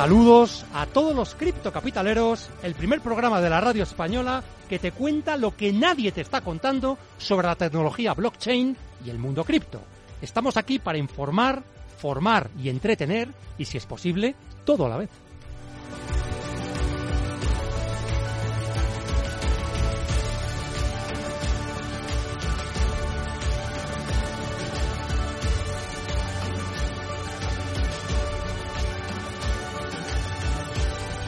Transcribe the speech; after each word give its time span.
Saludos 0.00 0.64
a 0.72 0.86
todos 0.86 1.14
los 1.14 1.34
criptocapitaleros, 1.34 2.48
el 2.62 2.74
primer 2.74 3.02
programa 3.02 3.38
de 3.42 3.50
la 3.50 3.60
radio 3.60 3.82
española 3.82 4.42
que 4.66 4.78
te 4.78 4.92
cuenta 4.92 5.36
lo 5.36 5.54
que 5.54 5.74
nadie 5.74 6.10
te 6.10 6.22
está 6.22 6.40
contando 6.40 6.96
sobre 7.18 7.46
la 7.46 7.54
tecnología 7.54 8.14
blockchain 8.14 8.74
y 9.04 9.10
el 9.10 9.18
mundo 9.18 9.44
cripto. 9.44 9.82
Estamos 10.22 10.56
aquí 10.56 10.78
para 10.78 10.96
informar, 10.96 11.62
formar 11.98 12.48
y 12.58 12.70
entretener, 12.70 13.28
y 13.58 13.66
si 13.66 13.76
es 13.76 13.84
posible, 13.84 14.34
todo 14.64 14.86
a 14.86 14.88
la 14.88 14.96
vez. 14.96 15.10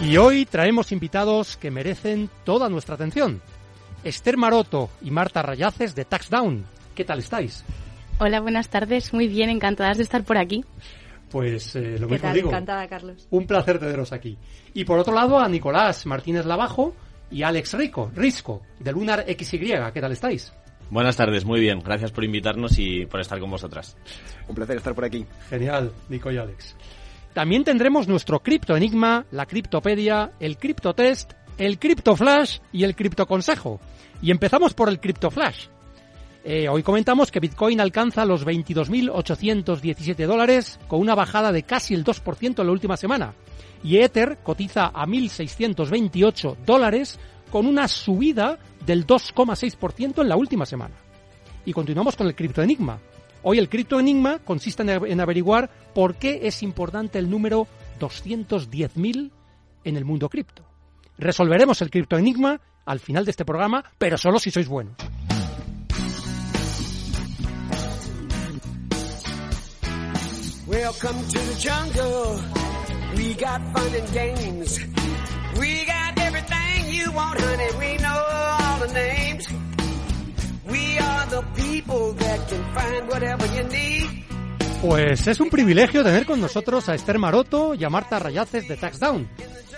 Y 0.03 0.17
hoy 0.17 0.47
traemos 0.47 0.91
invitados 0.91 1.56
que 1.56 1.70
merecen 1.70 2.28
toda 2.45 2.69
nuestra 2.69 2.97
atención. 2.97 3.41
Esther 4.03 4.36
Maroto 4.36 4.91
y 5.00 5.12
Marta 5.12 5.42
Rayaces 5.42 5.94
de 5.94 6.05
Taxdown. 6.05 6.64
¿Qué 6.97 7.05
tal 7.05 7.20
estáis? 7.20 7.64
Hola, 8.19 8.41
buenas 8.41 8.69
tardes. 8.69 9.14
Muy 9.14 9.28
bien, 9.28 9.48
encantadas 9.48 9.98
de 9.98 10.03
estar 10.03 10.25
por 10.25 10.39
aquí. 10.39 10.64
Pues 11.31 11.77
eh, 11.77 11.98
lo 12.00 12.09
¿Qué 12.09 12.14
mismo 12.14 12.28
tal? 12.28 12.34
digo. 12.34 12.48
Encantada, 12.48 12.89
Carlos. 12.89 13.28
Un 13.31 13.47
placer 13.47 13.78
teneros 13.78 14.12
aquí. 14.12 14.36
Y 14.75 14.84
por 14.84 14.98
otro 14.98 15.14
lado 15.14 15.39
a 15.39 15.48
Nicolás 15.48 16.05
Martínez 16.05 16.47
Lavajo 16.47 16.94
y 17.31 17.44
Alex 17.44 17.75
Rico, 17.75 18.11
Risco, 18.12 18.62
de 18.81 18.91
Lunar 18.92 19.25
XY. 19.27 19.75
¿Qué 19.94 20.00
tal 20.00 20.12
estáis? 20.12 20.53
Buenas 20.91 21.16
tardes, 21.16 21.44
muy 21.44 21.61
bien. 21.61 21.78
Gracias 21.78 22.11
por 22.11 22.25
invitarnos 22.25 22.77
y 22.77 23.06
por 23.06 23.20
estar 23.20 23.39
con 23.39 23.50
vosotras. 23.50 23.97
Un 24.48 24.55
placer 24.56 24.77
estar 24.77 24.94
por 24.97 25.05
aquí. 25.05 25.25
Genial, 25.48 25.92
Nico 26.09 26.31
y 26.33 26.39
Alex. 26.39 26.75
También 27.34 27.64
tendremos 27.64 28.08
nuestro 28.08 28.41
Cripto 28.41 28.77
Enigma, 28.77 29.25
la 29.30 29.47
Criptopedia, 29.47 30.33
el 30.38 30.58
Cripto 30.58 30.94
Test, 30.94 31.33
el 31.56 31.78
Cripto 31.78 32.14
Flash 32.14 32.58
y 32.72 32.84
el 32.84 32.94
Cripto 32.94 33.27
Consejo. 33.27 33.80
Y 34.20 34.30
empezamos 34.30 34.75
por 34.75 34.88
el 34.88 35.00
Cripto 35.00 35.30
Flash. 35.30 35.66
Eh, 36.44 36.69
hoy 36.69 36.83
comentamos 36.83 37.30
que 37.30 37.41
Bitcoin 37.41 37.80
alcanza 37.80 38.25
los 38.25 38.44
22.817 38.44 40.27
dólares 40.27 40.80
con 40.88 41.00
una 41.00 41.14
bajada 41.14 41.53
de 41.53 41.62
casi 41.62 41.94
el 41.94 42.05
2% 42.05 42.60
en 42.60 42.66
la 42.66 42.72
última 42.72 42.97
semana. 42.97 43.34
Y 43.84 43.98
Ether 43.98 44.38
cotiza 44.42 44.86
a 44.86 45.06
1.628 45.06 46.56
dólares 46.66 47.19
con 47.50 47.66
una 47.66 47.86
subida 47.86 48.58
del 48.84 49.06
2,6% 49.06 50.20
en 50.22 50.28
la 50.28 50.36
última 50.36 50.66
semana. 50.66 50.94
Y 51.64 51.72
continuamos 51.72 52.16
con 52.16 52.27
el 52.27 52.34
Cripto 52.34 52.60
Enigma. 52.60 52.98
Hoy 53.44 53.58
el 53.58 53.68
Cripto 53.68 53.98
Enigma 53.98 54.38
consiste 54.38 54.82
en, 54.82 55.20
averiguar 55.20 55.68
por 55.94 56.14
qué 56.14 56.40
es 56.44 56.62
importante 56.62 57.18
el 57.18 57.28
número 57.28 57.66
210.000 57.98 59.30
en 59.84 59.96
el 59.96 60.04
mundo 60.04 60.28
cripto. 60.28 60.64
Resolveremos 61.18 61.82
el 61.82 61.90
Cripto 61.90 62.16
Enigma 62.16 62.60
al 62.84 63.00
final 63.00 63.24
de 63.24 63.32
este 63.32 63.44
programa, 63.44 63.84
pero 63.98 64.16
solo 64.16 64.38
si 64.38 64.50
sois 64.50 64.69
buenos. 64.69 64.94
Jungle. 71.58 72.62
Honey. 78.84 79.62
Pues 84.83 85.27
es 85.27 85.41
un 85.41 85.49
privilegio 85.49 86.03
tener 86.03 86.27
con 86.27 86.41
nosotros 86.41 86.88
a 86.88 86.94
Esther 86.94 87.19
Maroto 87.19 87.75
y 87.75 87.84
a 87.84 87.91
Marta 87.91 88.19
Rayaces 88.19 88.66
de 88.66 88.77
Taxdown. 88.77 89.28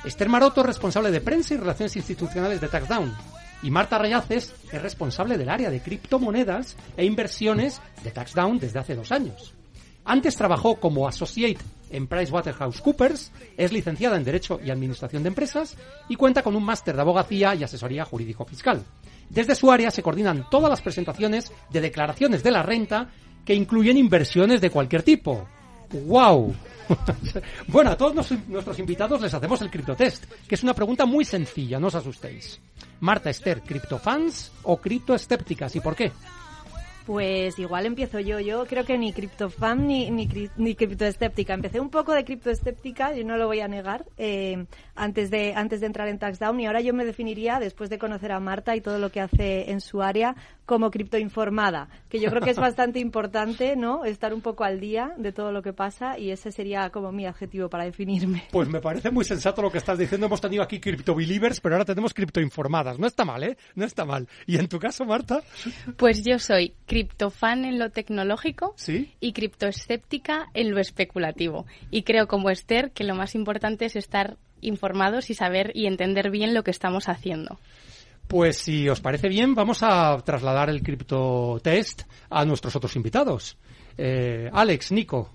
Esther 0.04 0.28
Maroto 0.28 0.60
es 0.60 0.66
responsable 0.66 1.10
de 1.10 1.20
prensa 1.20 1.54
y 1.54 1.56
relaciones 1.58 1.96
institucionales 1.96 2.60
de 2.60 2.68
Taxdown. 2.68 3.14
Y 3.62 3.70
Marta 3.70 3.98
Rayaces 3.98 4.54
es 4.70 4.82
responsable 4.82 5.36
del 5.36 5.48
área 5.48 5.70
de 5.70 5.80
criptomonedas 5.80 6.76
e 6.96 7.04
inversiones 7.04 7.80
de 8.02 8.10
Taxdown 8.10 8.58
desde 8.58 8.78
hace 8.78 8.94
dos 8.94 9.12
años. 9.12 9.54
Antes 10.04 10.36
trabajó 10.36 10.76
como 10.76 11.08
associate 11.08 11.60
en 11.94 12.08
PricewaterhouseCoopers, 12.08 13.32
es 13.56 13.72
licenciada 13.72 14.16
en 14.16 14.24
Derecho 14.24 14.60
y 14.64 14.70
Administración 14.70 15.22
de 15.22 15.28
Empresas 15.28 15.76
y 16.08 16.16
cuenta 16.16 16.42
con 16.42 16.56
un 16.56 16.64
máster 16.64 16.96
de 16.96 17.02
abogacía 17.02 17.54
y 17.54 17.62
asesoría 17.62 18.04
jurídico-fiscal. 18.04 18.82
Desde 19.30 19.54
su 19.54 19.70
área 19.70 19.90
se 19.90 20.02
coordinan 20.02 20.48
todas 20.50 20.70
las 20.70 20.82
presentaciones 20.82 21.52
de 21.70 21.80
declaraciones 21.80 22.42
de 22.42 22.50
la 22.50 22.62
renta 22.62 23.10
que 23.44 23.54
incluyen 23.54 23.96
inversiones 23.96 24.60
de 24.60 24.70
cualquier 24.70 25.02
tipo. 25.02 25.46
¡Wow! 26.06 26.54
bueno, 27.68 27.90
a 27.90 27.96
todos 27.96 28.30
nuestros 28.48 28.78
invitados 28.78 29.20
les 29.20 29.32
hacemos 29.32 29.60
el 29.62 29.70
criptotest, 29.70 30.24
que 30.48 30.54
es 30.54 30.62
una 30.62 30.74
pregunta 30.74 31.06
muy 31.06 31.24
sencilla, 31.24 31.78
no 31.78 31.86
os 31.86 31.94
asustéis. 31.94 32.60
Marta 33.00 33.30
Esther, 33.30 33.62
¿criptofans 33.62 34.50
o 34.64 34.76
criptoescépticas 34.78 35.76
y 35.76 35.80
por 35.80 35.94
qué? 35.94 36.12
Pues 37.06 37.58
igual 37.58 37.84
empiezo 37.86 38.18
yo. 38.20 38.40
Yo 38.40 38.64
creo 38.66 38.84
que 38.84 38.96
ni 38.96 39.12
criptofan 39.12 39.86
ni, 39.86 40.10
ni, 40.10 40.26
cri- 40.26 40.50
ni 40.56 40.74
criptoescéptica. 40.74 41.52
Empecé 41.52 41.78
un 41.80 41.90
poco 41.90 42.12
de 42.14 42.24
criptoescéptica, 42.24 43.14
yo 43.14 43.24
no 43.24 43.36
lo 43.36 43.46
voy 43.46 43.60
a 43.60 43.68
negar, 43.68 44.06
eh, 44.16 44.64
antes, 44.94 45.30
de, 45.30 45.52
antes 45.54 45.80
de 45.80 45.86
entrar 45.86 46.08
en 46.08 46.18
Taxdown. 46.18 46.58
Y 46.60 46.66
ahora 46.66 46.80
yo 46.80 46.94
me 46.94 47.04
definiría, 47.04 47.58
después 47.60 47.90
de 47.90 47.98
conocer 47.98 48.32
a 48.32 48.40
Marta 48.40 48.74
y 48.74 48.80
todo 48.80 48.98
lo 48.98 49.10
que 49.10 49.20
hace 49.20 49.70
en 49.70 49.80
su 49.82 50.02
área, 50.02 50.34
como 50.64 50.90
criptoinformada. 50.90 51.88
Que 52.08 52.20
yo 52.20 52.30
creo 52.30 52.40
que 52.40 52.50
es 52.50 52.56
bastante 52.58 53.00
importante, 53.00 53.76
¿no? 53.76 54.04
Estar 54.06 54.32
un 54.32 54.40
poco 54.40 54.64
al 54.64 54.80
día 54.80 55.12
de 55.18 55.32
todo 55.32 55.52
lo 55.52 55.60
que 55.62 55.74
pasa 55.74 56.18
y 56.18 56.30
ese 56.30 56.52
sería 56.52 56.88
como 56.90 57.12
mi 57.12 57.26
adjetivo 57.26 57.68
para 57.68 57.84
definirme. 57.84 58.44
Pues 58.50 58.68
me 58.68 58.80
parece 58.80 59.10
muy 59.10 59.24
sensato 59.26 59.60
lo 59.60 59.70
que 59.70 59.78
estás 59.78 59.98
diciendo. 59.98 60.26
Hemos 60.26 60.40
tenido 60.40 60.62
aquí 60.62 60.80
criptobelievers, 60.80 61.60
pero 61.60 61.74
ahora 61.74 61.84
tenemos 61.84 62.14
criptoinformadas. 62.14 62.98
No 62.98 63.06
está 63.06 63.26
mal, 63.26 63.42
¿eh? 63.42 63.58
No 63.74 63.84
está 63.84 64.06
mal. 64.06 64.26
¿Y 64.46 64.56
en 64.56 64.68
tu 64.68 64.78
caso, 64.78 65.04
Marta? 65.04 65.42
Pues 65.98 66.24
yo 66.24 66.38
soy 66.38 66.72
criptofan 66.94 67.64
en 67.64 67.80
lo 67.80 67.90
tecnológico 67.90 68.72
Sí. 68.76 69.10
y 69.18 69.32
criptoescéptica 69.32 70.46
en 70.54 70.70
lo 70.70 70.78
especulativo. 70.78 71.66
Y 71.90 72.04
creo 72.04 72.28
como 72.28 72.50
Esther 72.50 72.92
que 72.92 73.02
lo 73.02 73.16
más 73.16 73.34
importante 73.34 73.86
es 73.86 73.96
estar 73.96 74.36
informados 74.60 75.28
y 75.28 75.34
saber 75.34 75.72
y 75.74 75.86
entender 75.86 76.30
bien 76.30 76.54
lo 76.54 76.62
que 76.62 76.70
estamos 76.70 77.08
haciendo. 77.08 77.58
Pues 78.28 78.58
si 78.58 78.88
os 78.88 79.00
parece 79.00 79.28
bien, 79.28 79.56
vamos 79.56 79.82
a 79.82 80.16
trasladar 80.24 80.70
el 80.70 80.82
criptotest 80.84 82.02
a 82.30 82.44
nuestros 82.44 82.76
otros 82.76 82.94
invitados. 82.94 83.58
Eh, 83.98 84.48
Alex, 84.52 84.92
Nico, 84.92 85.30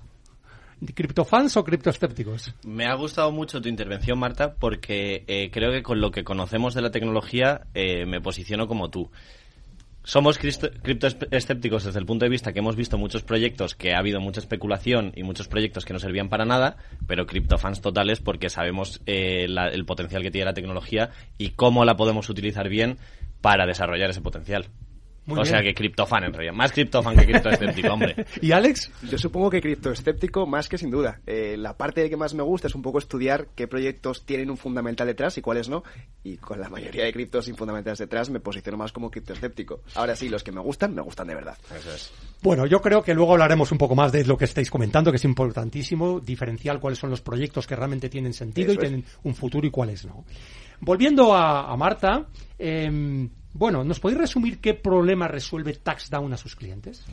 ¿criptofans 0.96 1.58
o 1.58 1.64
criptoescépticos? 1.66 2.56
Me 2.64 2.86
ha 2.86 2.96
gustado 2.96 3.34
mucho 3.34 3.62
tu 3.62 3.68
intervención, 3.68 4.18
Marta, 4.18 4.56
porque 4.56 5.26
eh, 5.28 5.50
creo 5.52 5.72
que 5.72 5.84
con 5.84 6.00
lo 6.00 6.10
que 6.10 6.24
conocemos 6.24 6.74
de 6.74 6.82
la 6.84 6.90
tecnología 6.90 7.68
eh, 7.74 8.06
me 8.06 8.22
posiciono 8.22 8.66
como 8.66 8.90
tú. 8.90 9.12
Somos 10.04 10.40
criptoescépticos 10.40 11.84
desde 11.84 12.00
el 12.00 12.06
punto 12.06 12.26
de 12.26 12.30
vista 12.30 12.52
que 12.54 12.60
hemos 12.60 12.76
visto 12.76 12.98
muchos 12.98 13.22
proyectos 13.22 13.76
que 13.76 13.94
ha 13.94 14.00
habido 14.00 14.22
mucha 14.22 14.40
especulación 14.40 15.12
y 15.16 15.24
muchos 15.24 15.48
proyectos 15.48 15.86
que 15.86 15.94
no 15.94 16.00
servían 16.00 16.30
para 16.30 16.46
nada, 16.46 16.78
pero 17.06 17.28
criptofans 17.28 17.82
totales 17.82 18.20
porque 18.20 18.50
sabemos 18.50 19.02
eh, 19.06 19.48
la- 19.50 19.68
el 19.68 19.86
potencial 19.86 20.24
que 20.24 20.32
tiene 20.32 20.46
la 20.46 20.54
tecnología 20.54 21.12
y 21.38 21.50
cómo 21.50 21.86
la 21.86 21.96
podemos 21.98 22.30
utilizar 22.30 22.70
bien 22.70 22.98
para 23.42 23.66
desarrollar 23.68 24.10
ese 24.10 24.22
potencial. 24.22 24.66
Muy 25.26 25.38
o 25.40 25.44
bien. 25.44 25.54
sea 25.54 25.62
que 25.62 25.74
criptofan 25.74 26.24
en 26.24 26.34
realidad. 26.34 26.54
Más 26.54 26.72
criptofan 26.72 27.16
que 27.16 27.26
criptoescéptico, 27.26 27.94
hombre. 27.94 28.26
¿Y 28.42 28.52
Alex? 28.52 28.92
Yo 29.10 29.18
supongo 29.18 29.50
que 29.50 29.62
criptoescéptico 29.62 30.48
más 30.48 30.68
que 30.68 30.78
sin 30.78 30.90
duda. 30.90 31.20
Eh, 31.28 31.56
la 31.58 31.78
parte 31.78 32.10
que 32.10 32.18
más 32.18 32.34
me 32.34 32.42
gusta 32.44 32.68
es 32.68 32.76
un 32.76 32.82
poco 32.82 32.98
estudiar 33.00 33.48
qué 33.56 33.68
proyectos 33.68 34.26
tienen 34.26 34.50
un 34.50 34.58
fundamental 34.58 35.06
detrás 35.08 35.38
y 35.38 35.42
cuáles 35.42 35.70
no. 35.70 35.84
Y 36.24 36.38
con 36.38 36.60
la 36.60 36.70
mayoría 36.70 37.04
de 37.04 37.14
criptos 37.14 37.46
sin 37.46 37.56
fundamentales 37.56 38.00
detrás 38.00 38.30
me 38.30 38.40
posiciono 38.40 38.78
más 38.78 38.92
como 38.92 39.12
criptoescéptico. 39.12 39.82
Ahora 39.96 40.16
sí, 40.16 40.30
los 40.30 40.44
que 40.44 40.52
me 40.52 40.62
gustan, 40.62 40.96
me 40.96 41.02
gustan 41.02 41.28
de 41.28 41.36
verdad. 41.36 41.58
Eso 41.78 41.94
es. 41.94 42.12
Bueno, 42.42 42.66
yo 42.66 42.82
creo 42.82 43.04
que 43.04 43.14
luego 43.14 43.34
hablaremos 43.34 43.72
un 43.72 43.78
poco 43.78 43.96
más 43.96 44.12
de 44.12 44.26
lo 44.26 44.38
que 44.38 44.46
estáis 44.46 44.72
comentando, 44.72 45.12
que 45.12 45.18
es 45.18 45.26
importantísimo, 45.26 46.20
diferenciar 46.20 46.80
cuáles 46.80 46.98
son 47.00 47.10
los 47.10 47.22
proyectos 47.22 47.68
que 47.68 47.76
realmente 47.76 48.10
tienen 48.10 48.34
sentido 48.34 48.72
Eso 48.72 48.82
y 48.82 48.84
es. 48.86 48.90
tienen 48.90 49.06
un 49.24 49.36
futuro 49.36 49.68
y 49.68 49.70
cuáles 49.72 50.06
no. 50.06 50.26
Volviendo 50.82 51.34
a, 51.36 51.72
a 51.72 51.76
Marta, 51.76 52.26
em, 52.58 53.30
bueno, 53.54 53.84
¿nos 53.84 54.00
podéis 54.00 54.20
resumir 54.20 54.60
qué 54.60 54.74
problema 54.74 55.28
resuelve 55.28 55.74
TaxDown 55.74 56.34
a 56.34 56.38
sus 56.38 56.56
clientes? 56.56 57.06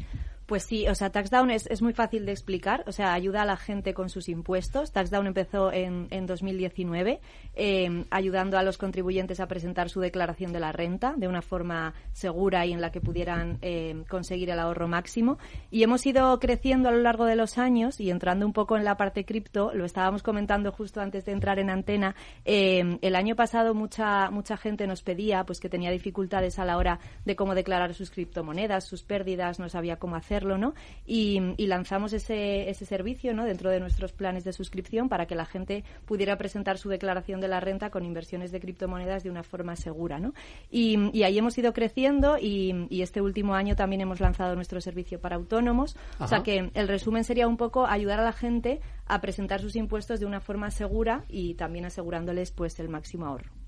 Pues 0.47 0.63
sí, 0.63 0.87
o 0.87 0.95
sea, 0.95 1.11
TaxDown 1.11 1.51
es, 1.51 1.67
es 1.67 1.83
muy 1.83 1.93
fácil 1.93 2.25
de 2.25 2.31
explicar, 2.31 2.85
o 2.87 2.93
sea, 2.93 3.13
ayuda 3.13 3.43
a 3.43 3.45
la 3.45 3.57
gente 3.57 3.95
con 3.95 4.09
sus 4.09 4.29
impuestos. 4.29 4.93
TaxDown 4.93 5.27
empezó 5.27 5.73
en, 5.73 6.07
en 6.11 6.27
2019, 6.27 7.21
eh, 7.55 8.05
ayudando 8.11 8.57
a 8.57 8.63
los 8.63 8.79
contribuyentes 8.79 9.41
a 9.41 9.49
presentar 9.49 9.91
su 9.91 10.01
declaración 10.01 10.53
de 10.53 10.61
la 10.61 10.71
renta 10.71 11.15
de 11.17 11.27
una 11.27 11.43
forma 11.43 11.95
segura 12.13 12.65
y 12.65 12.73
en 12.73 12.81
la 12.81 12.93
que 12.93 13.01
pudieran 13.01 13.59
eh, 13.61 14.05
conseguir 14.09 14.51
el 14.51 14.61
ahorro 14.61 14.87
máximo. 14.87 15.39
Y 15.73 15.83
hemos 15.83 16.07
ido 16.07 16.39
creciendo 16.39 16.91
a 16.91 16.93
lo 16.93 17.01
largo 17.01 17.25
de 17.25 17.35
los 17.35 17.59
años 17.59 17.99
y 17.99 18.11
entrando 18.11 18.47
un 18.47 18.53
poco 18.53 18.77
en 18.77 18.85
la 18.85 18.97
parte 18.97 19.25
cripto, 19.25 19.73
lo 19.75 19.85
estábamos 19.85 20.23
comentando 20.23 20.71
justo 20.71 21.01
antes 21.01 21.25
de 21.25 21.33
entrar 21.33 21.59
en 21.59 21.71
antena, 21.71 22.15
eh, 22.45 22.99
el 23.03 23.17
año 23.17 23.35
pasado 23.35 23.75
mucha, 23.75 24.31
mucha 24.31 24.57
gente 24.57 24.87
nos 24.87 25.03
pedía 25.03 25.45
pues 25.45 25.59
que 25.59 25.69
tenía 25.69 25.91
dificultades 25.91 26.61
a 26.61 26.65
la 26.65 26.77
hora 26.77 27.01
de 27.25 27.35
cómo 27.35 27.57
declarar 27.57 27.95
sus 27.95 28.13
criptomonedas, 28.13 28.85
sus 28.85 29.03
pérdidas, 29.03 29.59
no 29.59 29.69
sabía 29.69 29.97
cómo 29.97 30.15
hacerlo 30.37 30.59
¿no? 30.59 30.75
Y, 31.07 31.41
y 31.57 31.67
lanzamos 31.67 32.13
ese, 32.13 32.69
ese 32.69 32.85
servicio, 32.85 33.33
¿no? 33.35 33.45
Dentro 33.45 33.71
de 33.71 33.81
nuestros 33.81 34.13
planes 34.13 34.45
de 34.45 34.53
suscripción 34.53 35.09
para 35.09 35.27
que 35.27 35.35
la 35.35 35.47
gente 35.47 35.85
pudiera 36.05 36.37
presentar 36.37 36.79
su 36.79 36.89
declaración 36.89 37.41
de 37.41 37.49
la 37.49 37.61
renta 37.61 37.91
con 37.91 38.05
inversiones 38.05 38.53
de 38.53 38.61
criptomonedas 38.61 39.23
de 39.23 39.31
una 39.31 39.43
forma 39.43 39.77
segura, 39.77 40.19
¿no? 40.19 40.35
Y, 40.71 41.11
y 41.17 41.23
ahí 41.23 41.39
hemos 41.39 41.57
ido 41.57 41.73
creciendo 41.73 42.39
y, 42.39 42.87
y, 42.91 43.03
este 43.03 43.21
último 43.21 43.55
año 43.55 43.77
también 43.77 44.03
hemos 44.03 44.21
lanzado 44.21 44.55
nuestro 44.55 44.81
servicio 44.81 45.21
para 45.21 45.37
autónomos. 45.37 45.97
O 46.19 46.27
sea 46.27 46.43
que 46.43 46.71
el 46.75 46.89
resumen 46.89 47.25
sería 47.25 47.49
un 47.49 47.57
poco 47.57 47.87
ayudar 47.87 48.21
a 48.21 48.25
la 48.25 48.33
gente 48.33 48.81
a 49.07 49.21
presentar 49.21 49.61
sus 49.61 49.77
impuestos 49.77 50.21
de 50.21 50.27
una 50.27 50.41
forma 50.41 50.71
segura 50.71 51.25
y 51.29 51.55
también 51.55 51.87
asegurándoles 51.87 52.51
pues 52.51 52.79
el 52.81 52.89
máximo 52.89 53.27
ahorro. 53.27 53.66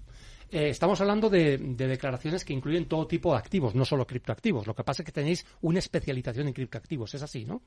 Eh, 0.50 0.70
estamos 0.70 1.00
hablando 1.00 1.28
de, 1.28 1.58
de, 1.58 1.86
declaraciones 1.86 2.44
que 2.44 2.54
incluyen 2.54 2.86
todo 2.86 3.06
tipo 3.06 3.32
de 3.32 3.38
activos, 3.38 3.74
no 3.74 3.84
solo 3.84 4.06
criptoactivos. 4.06 4.66
Lo 4.66 4.74
que 4.74 4.84
pasa 4.84 5.02
es 5.02 5.06
que 5.06 5.12
tenéis 5.12 5.44
una 5.60 5.78
especialización 5.78 6.48
en 6.48 6.54
criptoactivos, 6.54 7.14
es 7.14 7.22
así, 7.22 7.44
¿no? 7.44 7.62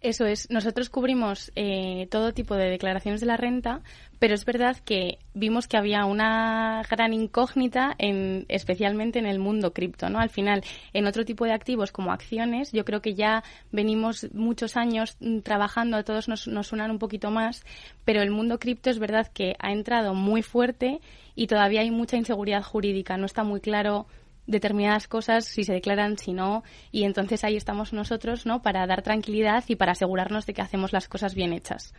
Eso 0.00 0.24
es. 0.24 0.48
Nosotros 0.50 0.88
cubrimos 0.88 1.52
eh, 1.56 2.08
todo 2.10 2.32
tipo 2.32 2.54
de 2.56 2.70
declaraciones 2.70 3.20
de 3.20 3.26
la 3.26 3.36
renta, 3.36 3.82
pero 4.18 4.34
es 4.34 4.46
verdad 4.46 4.78
que 4.78 5.18
vimos 5.34 5.68
que 5.68 5.76
había 5.76 6.06
una 6.06 6.82
gran 6.88 7.12
incógnita, 7.12 7.96
en, 7.98 8.46
especialmente 8.48 9.18
en 9.18 9.26
el 9.26 9.38
mundo 9.38 9.74
cripto. 9.74 10.08
¿no? 10.08 10.18
Al 10.18 10.30
final, 10.30 10.64
en 10.94 11.06
otro 11.06 11.26
tipo 11.26 11.44
de 11.44 11.52
activos 11.52 11.92
como 11.92 12.12
acciones, 12.12 12.72
yo 12.72 12.86
creo 12.86 13.02
que 13.02 13.14
ya 13.14 13.44
venimos 13.72 14.26
muchos 14.32 14.78
años 14.78 15.18
mm, 15.20 15.40
trabajando, 15.40 15.98
a 15.98 16.02
todos 16.02 16.28
nos, 16.28 16.48
nos 16.48 16.68
suenan 16.68 16.90
un 16.90 16.98
poquito 16.98 17.30
más, 17.30 17.62
pero 18.06 18.22
el 18.22 18.30
mundo 18.30 18.58
cripto 18.58 18.88
es 18.88 18.98
verdad 18.98 19.26
que 19.26 19.54
ha 19.58 19.70
entrado 19.70 20.14
muy 20.14 20.40
fuerte 20.42 21.00
y 21.34 21.46
todavía 21.46 21.82
hay 21.82 21.90
mucha 21.90 22.16
inseguridad 22.16 22.62
jurídica. 22.62 23.18
No 23.18 23.26
está 23.26 23.44
muy 23.44 23.60
claro 23.60 24.06
determinadas 24.50 25.08
cosas, 25.08 25.44
si 25.44 25.64
se 25.64 25.72
declaran, 25.72 26.18
si 26.18 26.32
no, 26.32 26.62
y 26.90 27.04
entonces 27.04 27.44
ahí 27.44 27.56
estamos 27.56 27.92
nosotros, 27.92 28.46
¿no? 28.46 28.62
Para 28.62 28.86
dar 28.86 29.02
tranquilidad 29.02 29.64
y 29.68 29.76
para 29.76 29.92
asegurarnos 29.92 30.46
de 30.46 30.54
que 30.54 30.62
hacemos 30.62 30.92
las 30.92 31.08
cosas 31.08 31.34
bien 31.34 31.52
hechas. 31.52 31.94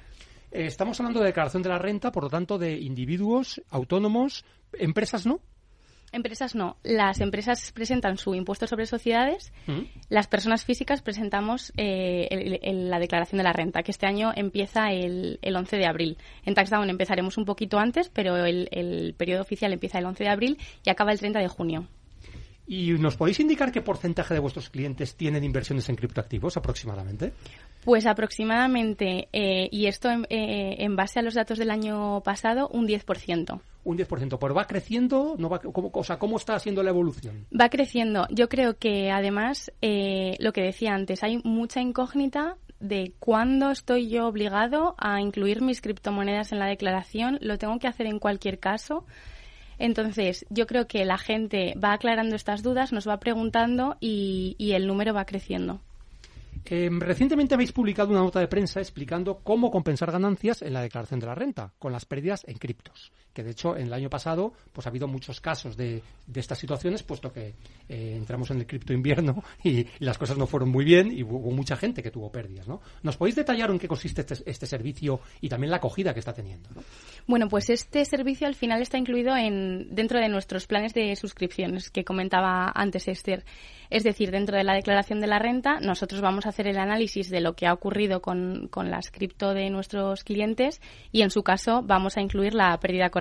Eh, 0.52 0.66
estamos 0.66 1.00
hablando 1.00 1.22
de 1.22 1.28
declaración 1.28 1.64
de 1.64 1.70
la 1.70 1.80
renta, 1.80 2.12
por 2.12 2.24
lo 2.24 2.30
tanto, 2.30 2.58
de 2.58 2.78
individuos, 2.78 3.62
autónomos, 3.70 4.46
empresas, 4.74 5.26
¿no? 5.26 5.40
Empresas 6.12 6.56
no. 6.56 6.76
Las 6.84 7.22
empresas 7.22 7.72
presentan 7.72 8.18
su 8.18 8.36
impuesto 8.36 8.68
sobre 8.68 8.86
sociedades. 8.86 9.54
Mm. 9.68 9.84
Las 10.10 10.28
personas 10.28 10.66
físicas 10.66 11.02
presentamos 11.02 11.72
eh, 11.78 12.28
el, 12.30 12.60
el, 12.62 12.90
la 12.90 13.00
declaración 13.00 13.38
de 13.38 13.46
la 13.46 13.54
renta, 13.54 13.82
que 13.82 13.92
este 13.92 14.08
año 14.08 14.34
empieza 14.36 14.92
el, 14.92 15.40
el 15.42 15.56
11 15.56 15.78
de 15.78 15.86
abril. 15.86 16.18
En 16.46 16.54
TaxDown 16.54 16.90
empezaremos 16.90 17.38
un 17.38 17.46
poquito 17.46 17.80
antes, 17.80 18.10
pero 18.10 18.36
el, 18.46 18.68
el 18.72 19.14
periodo 19.14 19.42
oficial 19.42 19.72
empieza 19.72 20.00
el 20.00 20.06
11 20.06 20.26
de 20.26 20.30
abril 20.30 20.58
y 20.84 20.90
acaba 20.90 21.14
el 21.14 21.20
30 21.20 21.40
de 21.40 21.48
junio. 21.48 21.88
¿Y 22.72 22.94
nos 22.94 23.18
podéis 23.18 23.38
indicar 23.42 23.70
qué 23.70 23.82
porcentaje 23.82 24.34
de 24.34 24.40
vuestros 24.40 24.70
clientes 24.70 25.16
tienen 25.18 25.44
inversiones 25.44 25.90
en 25.90 25.98
criptoactivos 25.98 26.56
aproximadamente? 26.56 27.34
Pues 27.84 28.06
aproximadamente, 28.06 29.28
eh, 29.34 29.68
y 29.70 29.88
esto 29.88 30.10
en, 30.10 30.26
eh, 30.30 30.78
en, 30.80 30.96
base 30.96 31.20
a 31.20 31.22
los 31.22 31.34
datos 31.34 31.58
del 31.58 31.70
año 31.70 32.22
pasado, 32.22 32.70
un 32.70 32.88
10%. 32.88 33.60
Un 33.84 33.98
10%, 33.98 34.38
pero 34.40 34.54
va 34.54 34.68
creciendo, 34.68 35.36
no 35.38 35.50
va, 35.50 35.60
¿cómo, 35.60 35.92
o 35.94 36.04
sea, 36.06 36.18
¿cómo 36.18 36.38
está 36.38 36.58
siendo 36.60 36.82
la 36.82 36.92
evolución? 36.92 37.46
Va 37.54 37.68
creciendo. 37.68 38.26
Yo 38.30 38.48
creo 38.48 38.78
que 38.78 39.12
además, 39.12 39.74
eh, 39.82 40.38
lo 40.40 40.54
que 40.54 40.62
decía 40.62 40.94
antes, 40.94 41.24
hay 41.24 41.42
mucha 41.44 41.82
incógnita 41.82 42.56
de 42.80 43.12
cuándo 43.20 43.70
estoy 43.72 44.08
yo 44.08 44.28
obligado 44.28 44.96
a 44.98 45.20
incluir 45.20 45.62
mis 45.62 45.82
criptomonedas 45.82 46.54
en 46.54 46.60
la 46.60 46.68
declaración. 46.68 47.38
Lo 47.42 47.58
tengo 47.58 47.78
que 47.80 47.88
hacer 47.88 48.06
en 48.06 48.20
cualquier 48.20 48.60
caso. 48.60 49.04
Entonces, 49.82 50.46
yo 50.52 50.68
creo 50.68 50.88
que 50.88 51.06
la 51.06 51.18
gente 51.18 51.74
va 51.84 51.94
aclarando 51.94 52.36
estas 52.36 52.62
dudas, 52.62 52.94
nos 52.94 53.08
va 53.08 53.20
preguntando 53.20 53.98
y, 54.00 54.56
el 54.60 54.86
número 54.86 55.12
va 55.12 55.26
creciendo. 55.26 55.82
Eh, 56.66 56.88
recientemente 56.92 57.56
habéis 57.56 57.72
publicado 57.72 58.12
una 58.12 58.20
nota 58.20 58.40
de 58.40 58.48
prensa 58.48 58.80
explicando 58.80 59.40
cómo 59.40 59.72
compensar 59.72 60.12
ganancias 60.12 60.62
en 60.62 60.74
la 60.74 60.84
declaración 60.84 61.20
de 61.20 61.26
la 61.26 61.34
renta 61.34 61.74
con 61.80 61.92
las 61.92 62.06
pérdidas 62.06 62.46
en 62.48 62.60
criptos. 62.60 63.12
Que 63.34 63.44
de 63.44 63.52
hecho 63.52 63.78
en 63.78 63.88
el 63.88 63.94
año 63.94 64.10
pasado 64.10 64.54
pues 64.74 64.86
ha 64.86 64.90
habido 64.90 65.08
muchos 65.08 65.40
casos 65.42 65.78
de, 65.78 66.02
de 66.28 66.40
estas 66.40 66.58
situaciones, 66.58 67.04
puesto 67.04 67.32
que 67.32 67.54
eh, 67.90 68.16
entramos 68.16 68.52
en 68.52 68.60
el 68.60 68.68
cripto 68.68 68.94
invierno 68.94 69.44
y, 69.64 69.86
las 70.00 70.18
cosas 70.18 70.38
no 70.38 70.48
fueron 70.48 70.70
muy 70.70 70.86
bien 70.86 71.12
y 71.12 71.24
hubo 71.24 71.52
mucha 71.52 71.76
gente 71.76 72.02
que 72.02 72.12
tuvo 72.12 72.32
pérdidas. 72.32 72.68
¿no? 72.68 72.82
¿Nos 73.04 73.18
podéis 73.18 73.36
detallar 73.36 73.70
en 73.70 73.80
qué 73.80 73.88
consiste 73.88 74.22
este, 74.22 74.36
este 74.50 74.66
servicio 74.66 75.22
y 75.42 75.50
también 75.50 75.72
la 75.72 75.78
acogida 75.78 76.14
que 76.14 76.20
está 76.20 76.34
teniendo? 76.34 76.70
¿no? 76.74 76.82
Bueno, 77.28 77.48
pues 77.48 77.70
este 77.70 78.04
servicio 78.06 78.48
al 78.48 78.56
final 78.56 78.82
está 78.82 78.98
incluido 78.98 79.36
en, 79.36 79.94
dentro 79.94 80.20
de 80.20 80.30
nuestros 80.30 80.68
planes 80.68 80.94
de 80.94 81.16
suscripciones 81.16 81.90
que 81.90 82.04
comentaba 82.04 82.72
antes 82.74 83.08
Esther. 83.08 83.44
Es 83.90 84.04
decir, 84.04 84.32
dentro 84.32 84.56
de 84.56 84.64
la 84.64 84.74
declaración 84.74 85.20
de 85.20 85.28
la 85.28 85.38
renta, 85.38 85.82
nosotros 85.82 86.22
vamos 86.22 86.46
a 86.46 86.50
hacer 86.50 86.66
el 86.66 86.78
análisis 86.78 87.30
de 87.30 87.42
lo 87.42 87.56
que 87.56 87.68
ha 87.68 87.74
ocurrido 87.74 88.22
con, 88.22 88.70
con 88.70 88.90
las 88.90 89.12
cripto 89.12 89.54
de 89.54 89.70
nuestros 89.70 90.24
clientes 90.24 90.82
y, 91.12 91.24
en 91.24 91.30
su 91.30 91.44
caso, 91.44 91.82
vamos 91.84 92.16
a 92.16 92.22
incluir 92.22 92.54
la 92.54 92.80
pérdida 92.80 93.10
correspondiente. 93.10 93.21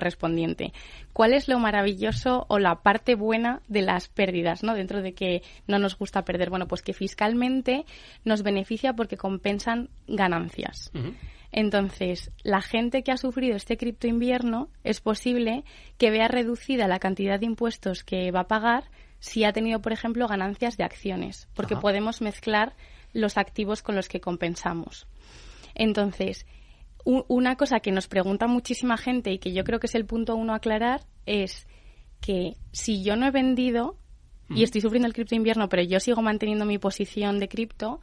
¿Cuál 1.13 1.33
es 1.33 1.47
lo 1.47 1.59
maravilloso 1.59 2.45
o 2.49 2.59
la 2.59 2.81
parte 2.81 3.15
buena 3.15 3.61
de 3.67 3.81
las 3.81 4.07
pérdidas, 4.07 4.63
¿no? 4.63 4.73
Dentro 4.73 5.01
de 5.01 5.13
que 5.13 5.43
no 5.67 5.79
nos 5.79 5.97
gusta 5.97 6.23
perder. 6.23 6.49
Bueno, 6.49 6.67
pues 6.67 6.81
que 6.81 6.93
fiscalmente 6.93 7.85
nos 8.23 8.43
beneficia 8.43 8.93
porque 8.93 9.17
compensan 9.17 9.89
ganancias. 10.07 10.91
Uh 10.93 10.99
-huh. 10.99 11.13
Entonces, 11.51 12.31
la 12.43 12.61
gente 12.61 13.03
que 13.03 13.11
ha 13.11 13.17
sufrido 13.17 13.55
este 13.55 13.77
cripto 13.77 14.07
invierno 14.07 14.69
es 14.83 15.01
posible 15.01 15.63
que 15.97 16.09
vea 16.09 16.27
reducida 16.27 16.87
la 16.87 16.99
cantidad 16.99 17.39
de 17.39 17.45
impuestos 17.45 18.03
que 18.03 18.31
va 18.31 18.41
a 18.41 18.47
pagar 18.47 18.85
si 19.19 19.43
ha 19.43 19.51
tenido, 19.51 19.81
por 19.81 19.91
ejemplo, 19.91 20.27
ganancias 20.27 20.77
de 20.77 20.83
acciones, 20.83 21.47
porque 21.53 21.75
Ajá. 21.75 21.81
podemos 21.81 22.21
mezclar 22.21 22.73
los 23.13 23.37
activos 23.37 23.83
con 23.83 23.95
los 23.95 24.07
que 24.07 24.21
compensamos. 24.21 25.07
Entonces, 25.75 26.45
una 27.03 27.55
cosa 27.55 27.79
que 27.79 27.91
nos 27.91 28.07
pregunta 28.07 28.47
muchísima 28.47 28.97
gente 28.97 29.31
y 29.31 29.39
que 29.39 29.53
yo 29.53 29.63
creo 29.63 29.79
que 29.79 29.87
es 29.87 29.95
el 29.95 30.05
punto 30.05 30.35
uno 30.35 30.53
a 30.53 30.57
aclarar 30.57 31.01
es 31.25 31.67
que 32.19 32.55
si 32.71 33.03
yo 33.03 33.15
no 33.15 33.25
he 33.25 33.31
vendido 33.31 33.97
y 34.49 34.63
estoy 34.63 34.81
sufriendo 34.81 35.07
el 35.07 35.13
cripto 35.13 35.33
invierno, 35.33 35.69
pero 35.69 35.81
yo 35.81 35.99
sigo 35.99 36.21
manteniendo 36.21 36.65
mi 36.65 36.77
posición 36.77 37.39
de 37.39 37.47
cripto, 37.47 38.01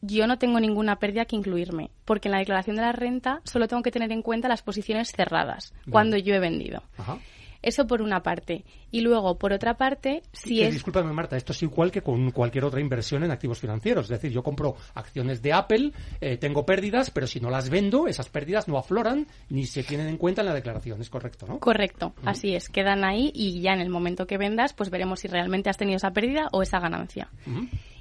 yo 0.00 0.26
no 0.26 0.38
tengo 0.38 0.58
ninguna 0.58 0.98
pérdida 0.98 1.26
que 1.26 1.36
incluirme, 1.36 1.90
porque 2.04 2.28
en 2.28 2.32
la 2.32 2.38
declaración 2.38 2.76
de 2.76 2.82
la 2.82 2.92
renta 2.92 3.40
solo 3.44 3.68
tengo 3.68 3.82
que 3.82 3.90
tener 3.90 4.10
en 4.12 4.22
cuenta 4.22 4.48
las 4.48 4.62
posiciones 4.62 5.12
cerradas, 5.12 5.72
Bien. 5.84 5.92
cuando 5.92 6.16
yo 6.16 6.34
he 6.34 6.38
vendido. 6.38 6.82
Ajá. 6.96 7.18
Eso 7.66 7.84
por 7.84 8.00
una 8.00 8.22
parte. 8.22 8.64
Y 8.92 9.00
luego, 9.00 9.36
por 9.38 9.52
otra 9.52 9.76
parte, 9.76 10.22
si 10.32 10.58
que, 10.58 10.68
es... 10.68 10.74
Discúlpame, 10.74 11.12
Marta, 11.12 11.36
esto 11.36 11.50
es 11.50 11.60
igual 11.64 11.90
que 11.90 12.00
con 12.00 12.30
cualquier 12.30 12.64
otra 12.64 12.80
inversión 12.80 13.24
en 13.24 13.32
activos 13.32 13.58
financieros. 13.58 14.04
Es 14.04 14.10
decir, 14.10 14.30
yo 14.30 14.44
compro 14.44 14.76
acciones 14.94 15.42
de 15.42 15.52
Apple, 15.52 15.90
eh, 16.20 16.36
tengo 16.36 16.64
pérdidas, 16.64 17.10
pero 17.10 17.26
si 17.26 17.40
no 17.40 17.50
las 17.50 17.68
vendo, 17.68 18.06
esas 18.06 18.28
pérdidas 18.28 18.68
no 18.68 18.78
afloran 18.78 19.26
ni 19.48 19.66
se 19.66 19.82
tienen 19.82 20.06
en 20.06 20.16
cuenta 20.16 20.42
en 20.42 20.46
la 20.46 20.54
declaración. 20.54 21.00
¿Es 21.00 21.10
correcto, 21.10 21.44
no? 21.48 21.58
Correcto, 21.58 22.14
así 22.24 22.54
es. 22.54 22.68
Quedan 22.68 23.04
ahí 23.04 23.32
y 23.34 23.60
ya 23.60 23.72
en 23.72 23.80
el 23.80 23.90
momento 23.90 24.28
que 24.28 24.38
vendas, 24.38 24.72
pues 24.72 24.88
veremos 24.88 25.18
si 25.18 25.26
realmente 25.26 25.68
has 25.68 25.76
tenido 25.76 25.96
esa 25.96 26.12
pérdida 26.12 26.48
o 26.52 26.62
esa 26.62 26.78
ganancia. 26.78 27.30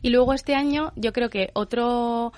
Y 0.03 0.11
luego 0.11 0.33
este 0.33 0.53
año, 0.53 0.93
yo 0.95 1.11
creo 1.11 1.31
que 1.31 1.49
otro 1.53 2.33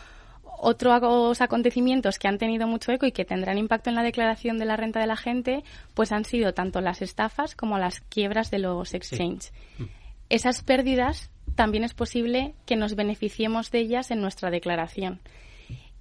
otros 0.58 1.42
acontecimientos 1.42 2.20
que 2.20 2.28
han 2.28 2.38
tenido 2.38 2.68
mucho 2.68 2.92
eco 2.92 3.06
y 3.06 3.12
que 3.12 3.26
tendrán 3.26 3.58
impacto 3.58 3.90
en 3.90 3.96
la 3.96 4.04
declaración 4.04 4.58
de 4.58 4.66
la 4.66 4.76
renta 4.76 5.00
de 5.00 5.08
la 5.08 5.16
gente, 5.16 5.64
pues 5.94 6.12
han 6.12 6.26
sido 6.26 6.54
tanto 6.54 6.82
las 6.82 7.02
estafas 7.02 7.56
como 7.56 7.78
las 7.78 8.02
quiebras 8.02 8.52
de 8.52 8.60
los 8.60 8.94
exchanges. 8.94 9.54
Sí. 9.78 9.88
Esas 10.30 10.62
pérdidas 10.64 11.30
también 11.56 11.84
es 11.84 11.94
posible 11.94 12.54
que 12.66 12.76
nos 12.76 12.96
beneficiemos 12.96 13.72
de 13.72 13.80
ellas 13.80 14.12
en 14.12 14.22
nuestra 14.22 14.52
declaración. 14.52 15.20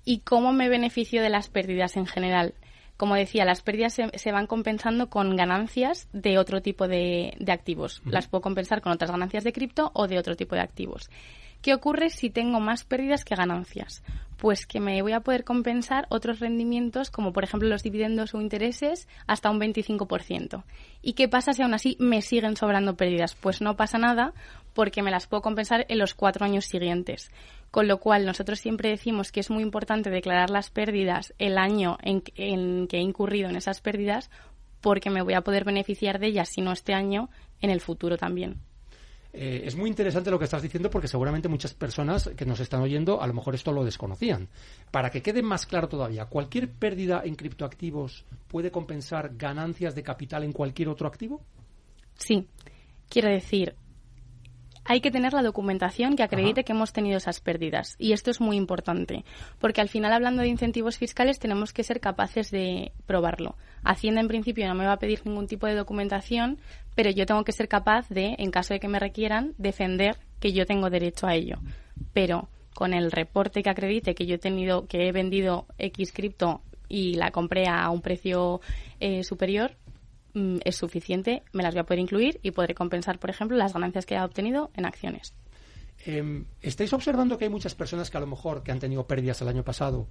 ¿Y 0.04 0.20
cómo 0.20 0.52
me 0.52 0.68
beneficio 0.68 1.22
de 1.22 1.30
las 1.30 1.48
pérdidas 1.48 1.96
en 1.96 2.06
general? 2.06 2.54
Como 2.96 3.14
decía, 3.14 3.44
las 3.44 3.60
pérdidas 3.60 3.92
se, 3.92 4.08
se 4.18 4.32
van 4.32 4.46
compensando 4.46 5.10
con 5.10 5.36
ganancias 5.36 6.08
de 6.12 6.38
otro 6.38 6.62
tipo 6.62 6.88
de, 6.88 7.34
de 7.38 7.52
activos. 7.52 8.00
Uh 8.00 8.08
-huh. 8.08 8.12
Las 8.12 8.28
puedo 8.28 8.40
compensar 8.40 8.80
con 8.80 8.92
otras 8.92 9.10
ganancias 9.10 9.44
de 9.44 9.52
cripto 9.52 9.90
o 9.94 10.06
de 10.06 10.18
otro 10.18 10.34
tipo 10.34 10.54
de 10.54 10.62
activos. 10.62 11.10
¿Qué 11.66 11.74
ocurre 11.74 12.10
si 12.10 12.30
tengo 12.30 12.60
más 12.60 12.84
pérdidas 12.84 13.24
que 13.24 13.34
ganancias? 13.34 14.04
Pues 14.36 14.66
que 14.66 14.78
me 14.78 15.02
voy 15.02 15.10
a 15.10 15.22
poder 15.22 15.42
compensar 15.42 16.06
otros 16.10 16.38
rendimientos, 16.38 17.10
como 17.10 17.32
por 17.32 17.42
ejemplo 17.42 17.68
los 17.68 17.82
dividendos 17.82 18.34
o 18.34 18.40
intereses, 18.40 19.08
hasta 19.26 19.50
un 19.50 19.58
25%. 19.58 20.62
¿Y 21.02 21.14
qué 21.14 21.26
pasa 21.26 21.54
si 21.54 21.62
aún 21.62 21.74
así 21.74 21.96
me 21.98 22.22
siguen 22.22 22.56
sobrando 22.56 22.96
pérdidas? 22.96 23.34
Pues 23.34 23.62
no 23.62 23.74
pasa 23.74 23.98
nada, 23.98 24.32
porque 24.74 25.02
me 25.02 25.10
las 25.10 25.26
puedo 25.26 25.42
compensar 25.42 25.86
en 25.88 25.98
los 25.98 26.14
cuatro 26.14 26.44
años 26.44 26.66
siguientes. 26.66 27.32
Con 27.72 27.88
lo 27.88 27.98
cual, 27.98 28.26
nosotros 28.26 28.60
siempre 28.60 28.90
decimos 28.90 29.32
que 29.32 29.40
es 29.40 29.50
muy 29.50 29.64
importante 29.64 30.08
declarar 30.08 30.50
las 30.50 30.70
pérdidas 30.70 31.34
el 31.40 31.58
año 31.58 31.98
en, 32.00 32.22
en 32.36 32.86
que 32.86 32.98
he 32.98 33.02
incurrido 33.02 33.48
en 33.48 33.56
esas 33.56 33.80
pérdidas, 33.80 34.30
porque 34.80 35.10
me 35.10 35.22
voy 35.22 35.34
a 35.34 35.40
poder 35.40 35.64
beneficiar 35.64 36.20
de 36.20 36.28
ellas, 36.28 36.48
si 36.48 36.60
no 36.60 36.70
este 36.70 36.94
año, 36.94 37.28
en 37.60 37.70
el 37.70 37.80
futuro 37.80 38.16
también. 38.16 38.60
Eh, 39.38 39.66
es 39.66 39.76
muy 39.76 39.90
interesante 39.90 40.30
lo 40.30 40.38
que 40.38 40.46
estás 40.46 40.62
diciendo 40.62 40.88
porque 40.88 41.08
seguramente 41.08 41.46
muchas 41.46 41.74
personas 41.74 42.30
que 42.34 42.46
nos 42.46 42.58
están 42.58 42.80
oyendo 42.80 43.20
a 43.20 43.26
lo 43.26 43.34
mejor 43.34 43.54
esto 43.54 43.70
lo 43.70 43.84
desconocían. 43.84 44.48
Para 44.90 45.10
que 45.10 45.20
quede 45.20 45.42
más 45.42 45.66
claro 45.66 45.88
todavía, 45.88 46.24
¿cualquier 46.24 46.70
pérdida 46.70 47.20
en 47.22 47.34
criptoactivos 47.34 48.24
puede 48.48 48.70
compensar 48.70 49.36
ganancias 49.36 49.94
de 49.94 50.02
capital 50.02 50.42
en 50.42 50.52
cualquier 50.52 50.88
otro 50.88 51.06
activo? 51.06 51.42
Sí. 52.14 52.48
Quiero 53.10 53.28
decir, 53.28 53.74
hay 54.88 55.00
que 55.00 55.10
tener 55.10 55.32
la 55.32 55.42
documentación 55.42 56.16
que 56.16 56.22
acredite 56.22 56.60
Ajá. 56.60 56.64
que 56.64 56.72
hemos 56.72 56.92
tenido 56.92 57.16
esas 57.16 57.40
pérdidas. 57.40 57.96
Y 57.98 58.12
esto 58.12 58.30
es 58.30 58.40
muy 58.40 58.56
importante, 58.56 59.24
porque 59.58 59.80
al 59.80 59.88
final, 59.88 60.12
hablando 60.12 60.42
de 60.42 60.48
incentivos 60.48 60.98
fiscales, 60.98 61.38
tenemos 61.38 61.72
que 61.72 61.82
ser 61.82 62.00
capaces 62.00 62.50
de 62.50 62.92
probarlo. 63.06 63.56
Hacienda, 63.82 64.20
en 64.20 64.28
principio, 64.28 64.66
no 64.66 64.74
me 64.74 64.86
va 64.86 64.92
a 64.92 64.98
pedir 64.98 65.20
ningún 65.24 65.46
tipo 65.46 65.66
de 65.66 65.74
documentación, 65.74 66.58
pero 66.94 67.10
yo 67.10 67.26
tengo 67.26 67.44
que 67.44 67.52
ser 67.52 67.68
capaz 67.68 68.08
de, 68.08 68.36
en 68.38 68.50
caso 68.50 68.74
de 68.74 68.80
que 68.80 68.88
me 68.88 68.98
requieran, 68.98 69.54
defender 69.58 70.16
que 70.40 70.52
yo 70.52 70.66
tengo 70.66 70.90
derecho 70.90 71.26
a 71.26 71.34
ello. 71.34 71.58
Pero 72.12 72.48
con 72.74 72.92
el 72.92 73.10
reporte 73.10 73.62
que 73.62 73.70
acredite 73.70 74.14
que 74.14 74.26
yo 74.26 74.36
he 74.36 74.38
tenido, 74.38 74.86
que 74.86 75.08
he 75.08 75.12
vendido 75.12 75.66
X 75.78 76.12
cripto 76.12 76.60
y 76.88 77.14
la 77.14 77.30
compré 77.30 77.66
a 77.68 77.88
un 77.90 78.00
precio 78.02 78.60
eh, 79.00 79.24
superior, 79.24 79.72
mm, 80.36 80.58
es 80.64 80.76
suficiente, 80.76 81.42
me 81.52 81.62
las 81.62 81.74
voy 81.74 81.80
a 81.80 81.84
poder 81.84 82.00
incluir 82.00 82.38
y 82.42 82.52
podré 82.52 82.74
compensar, 82.74 83.18
por 83.18 83.30
ejemplo, 83.30 83.56
las 83.56 83.72
ganancias 83.72 84.06
que 84.06 84.14
he 84.14 84.20
obtenido 84.20 84.70
en 84.74 84.86
acciones. 84.86 85.34
Eh, 86.04 86.44
¿Estáis 86.62 86.92
observando 86.92 87.36
que 87.36 87.46
hay 87.46 87.50
muchas 87.50 87.74
personas 87.74 88.10
que 88.10 88.16
a 88.16 88.20
lo 88.20 88.26
mejor 88.26 88.62
que 88.62 88.70
han 88.70 88.78
tenido 88.78 89.06
pérdidas 89.06 89.40
el 89.42 89.48
año 89.48 89.64
pasado 89.64 90.08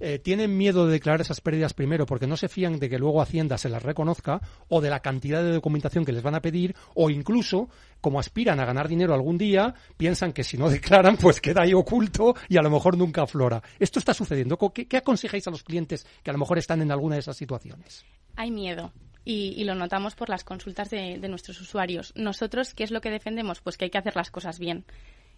eh, 0.00 0.18
tienen 0.18 0.56
miedo 0.56 0.86
de 0.86 0.92
declarar 0.92 1.22
esas 1.22 1.40
pérdidas 1.40 1.74
primero 1.74 2.06
porque 2.06 2.26
no 2.26 2.36
se 2.36 2.48
fían 2.48 2.78
de 2.78 2.90
que 2.90 2.98
luego 2.98 3.22
Hacienda 3.22 3.56
se 3.56 3.68
las 3.68 3.82
reconozca 3.82 4.40
o 4.68 4.80
de 4.80 4.90
la 4.90 5.00
cantidad 5.00 5.42
de 5.42 5.52
documentación 5.52 6.04
que 6.04 6.12
les 6.12 6.22
van 6.22 6.34
a 6.34 6.42
pedir 6.42 6.76
o 6.94 7.08
incluso 7.08 7.68
como 8.00 8.20
aspiran 8.20 8.60
a 8.60 8.64
ganar 8.64 8.88
dinero 8.88 9.14
algún 9.14 9.38
día 9.38 9.74
piensan 9.96 10.32
que 10.32 10.44
si 10.44 10.58
no 10.58 10.68
declaran 10.70 11.16
pues 11.16 11.40
queda 11.40 11.62
ahí 11.62 11.72
oculto 11.72 12.34
y 12.48 12.58
a 12.58 12.62
lo 12.62 12.70
mejor 12.70 12.98
nunca 12.98 13.22
aflora. 13.22 13.62
¿Esto 13.78 13.98
está 13.98 14.12
sucediendo? 14.12 14.56
¿Qué, 14.72 14.86
qué 14.86 14.98
aconsejáis 14.98 15.46
a 15.48 15.50
los 15.50 15.62
clientes 15.62 16.06
que 16.22 16.30
a 16.30 16.32
lo 16.32 16.38
mejor 16.38 16.58
están 16.58 16.82
en 16.82 16.92
alguna 16.92 17.14
de 17.14 17.20
esas 17.20 17.36
situaciones? 17.36 18.04
Hay 18.36 18.50
miedo. 18.50 18.92
Y, 19.30 19.52
y 19.58 19.64
lo 19.64 19.74
notamos 19.74 20.14
por 20.14 20.30
las 20.30 20.42
consultas 20.42 20.88
de, 20.88 21.18
nuestros 21.28 21.60
usuarios. 21.60 22.14
Nosotros, 22.16 22.72
¿qué 22.72 22.82
es 22.82 22.90
lo 22.90 23.02
que 23.02 23.10
defendemos? 23.10 23.60
Pues 23.60 23.76
que 23.76 23.84
hay 23.84 23.90
que 23.90 23.98
hacer 23.98 24.16
las 24.16 24.30
cosas 24.30 24.58
bien. 24.58 24.86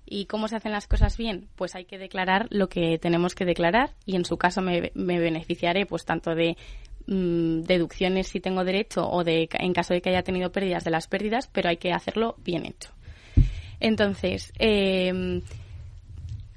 ¿Y 0.07 0.27
cómo 0.27 0.47
se 0.47 0.55
hacen 0.55 0.71
las 0.71 0.87
cosas 0.87 1.17
bien? 1.17 1.49
Pues 1.57 1.75
hay 1.75 1.87
que 1.87 1.99
declarar 1.99 2.47
lo 2.51 2.69
que 2.69 3.01
tenemos 3.01 3.35
que 3.35 3.45
declarar 3.45 3.97
y 4.07 4.15
en 4.15 4.25
su 4.25 4.37
caso 4.37 4.63
me, 4.63 4.93
me 4.95 5.19
beneficiaré 5.19 5.87
pues 5.87 6.05
tanto 6.05 6.37
de 6.37 6.57
mm, 7.09 7.63
deducciones 7.63 8.29
si 8.29 8.39
tengo 8.39 8.63
derecho 8.63 9.11
o 9.11 9.25
de 9.25 9.49
en 9.55 9.73
caso 9.73 9.93
de 9.93 10.01
que 10.01 10.11
haya 10.11 10.23
tenido 10.23 10.53
pérdidas 10.53 10.85
de 10.85 10.93
las 10.93 11.09
pérdidas, 11.09 11.49
pero 11.49 11.69
hay 11.69 11.79
que 11.79 11.93
hacerlo 11.93 12.37
bien 12.45 12.67
hecho. 12.67 12.93
Entonces, 13.81 14.53
eh, 14.61 15.43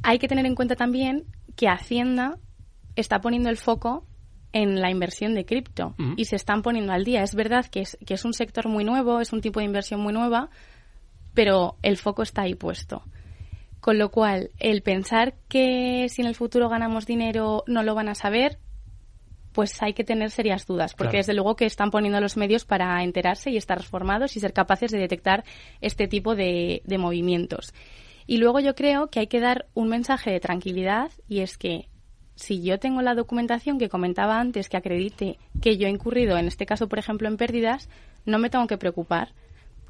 hay 0.03 0.19
que 0.19 0.27
tener 0.27 0.45
en 0.45 0.53
cuenta 0.53 0.75
también 0.75 1.23
que 1.55 1.67
Hacienda 1.67 2.37
está 2.95 3.21
poniendo 3.21 3.49
el 3.49 3.57
foco 3.57 4.05
en 4.53 4.79
la 4.79 4.89
inversión 4.89 5.33
de 5.33 5.45
cripto 5.45 5.95
y 6.15 6.25
se 6.25 6.35
están 6.35 6.61
poniendo 6.61 6.93
al 6.93 7.03
día. 7.03 7.23
Es 7.23 7.35
verdad 7.35 7.65
que 7.65 7.81
es, 7.81 7.97
que 8.05 8.13
es 8.13 8.23
un 8.23 8.33
sector 8.33 8.69
muy 8.69 8.83
nuevo, 8.83 9.19
es 9.19 9.33
un 9.33 9.41
tipo 9.41 9.59
de 9.59 9.65
inversión 9.65 9.99
muy 9.99 10.13
nueva, 10.13 10.49
pero 11.33 11.75
el 11.81 11.97
foco 11.97 12.21
está 12.23 12.43
ahí 12.43 12.55
puesto. 12.55 13.03
Con 13.81 13.97
lo 13.97 14.11
cual, 14.11 14.51
el 14.59 14.81
pensar 14.81 15.33
que 15.49 16.07
si 16.09 16.21
en 16.21 16.27
el 16.27 16.35
futuro 16.35 16.69
ganamos 16.69 17.05
dinero 17.05 17.63
no 17.67 17.83
lo 17.83 17.95
van 17.95 18.07
a 18.07 18.15
saber, 18.15 18.59
pues 19.51 19.81
hay 19.81 19.93
que 19.93 20.03
tener 20.03 20.31
serias 20.31 20.65
dudas, 20.65 20.93
porque 20.93 21.11
Claro. 21.11 21.17
desde 21.19 21.33
luego 21.33 21.55
que 21.55 21.65
están 21.65 21.91
poniendo 21.91 22.19
los 22.21 22.37
medios 22.37 22.63
para 22.65 23.03
enterarse 23.03 23.51
y 23.51 23.57
estar 23.57 23.83
formados 23.83 24.35
y 24.37 24.39
ser 24.39 24.53
capaces 24.53 24.91
de 24.91 24.99
detectar 24.99 25.43
este 25.81 26.07
tipo 26.07 26.35
de, 26.35 26.81
de 26.85 26.97
movimientos. 26.97 27.73
Y 28.25 28.37
luego 28.37 28.59
yo 28.61 28.73
creo 28.73 29.07
que 29.07 29.19
hay 29.19 29.27
que 29.27 29.41
dar 29.41 29.65
un 29.73 29.89
mensaje 29.89 30.31
de 30.31 30.39
tranquilidad 30.39 31.11
y 31.27 31.41
es 31.41 31.57
que 31.57 31.89
si 32.35 32.61
yo 32.63 32.79
tengo 32.79 33.01
la 33.01 33.15
documentación 33.15 33.77
que 33.77 33.89
comentaba 33.89 34.39
antes 34.39 34.69
que 34.69 34.77
acredite 34.77 35.39
que 35.61 35.77
yo 35.77 35.87
he 35.87 35.91
incurrido, 35.91 36.37
en 36.37 36.47
este 36.47 36.65
caso, 36.65 36.87
por 36.87 36.99
ejemplo, 36.99 37.27
en 37.27 37.37
pérdidas, 37.37 37.89
no 38.25 38.39
me 38.39 38.49
tengo 38.49 38.67
que 38.67 38.77
preocupar. 38.77 39.33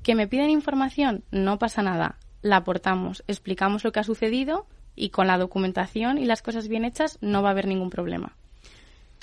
¿Que 0.01 0.15
me 0.15 0.27
piden 0.27 0.49
información? 0.49 1.23
No 1.31 1.57
pasa 1.59 1.81
nada. 1.81 2.17
La 2.41 2.57
aportamos, 2.57 3.23
explicamos 3.27 3.83
lo 3.83 3.91
que 3.91 4.01
ha 4.01 4.03
sucedido 4.03 4.67
y 4.95 5.09
con 5.09 5.27
la 5.27 5.37
documentación 5.37 6.17
y 6.17 6.25
las 6.25 6.41
cosas 6.41 6.67
bien 6.67 6.85
hechas 6.85 7.17
no 7.21 7.41
va 7.41 7.49
a 7.49 7.51
haber 7.51 7.67
ningún 7.67 7.89
problema. 7.89 8.35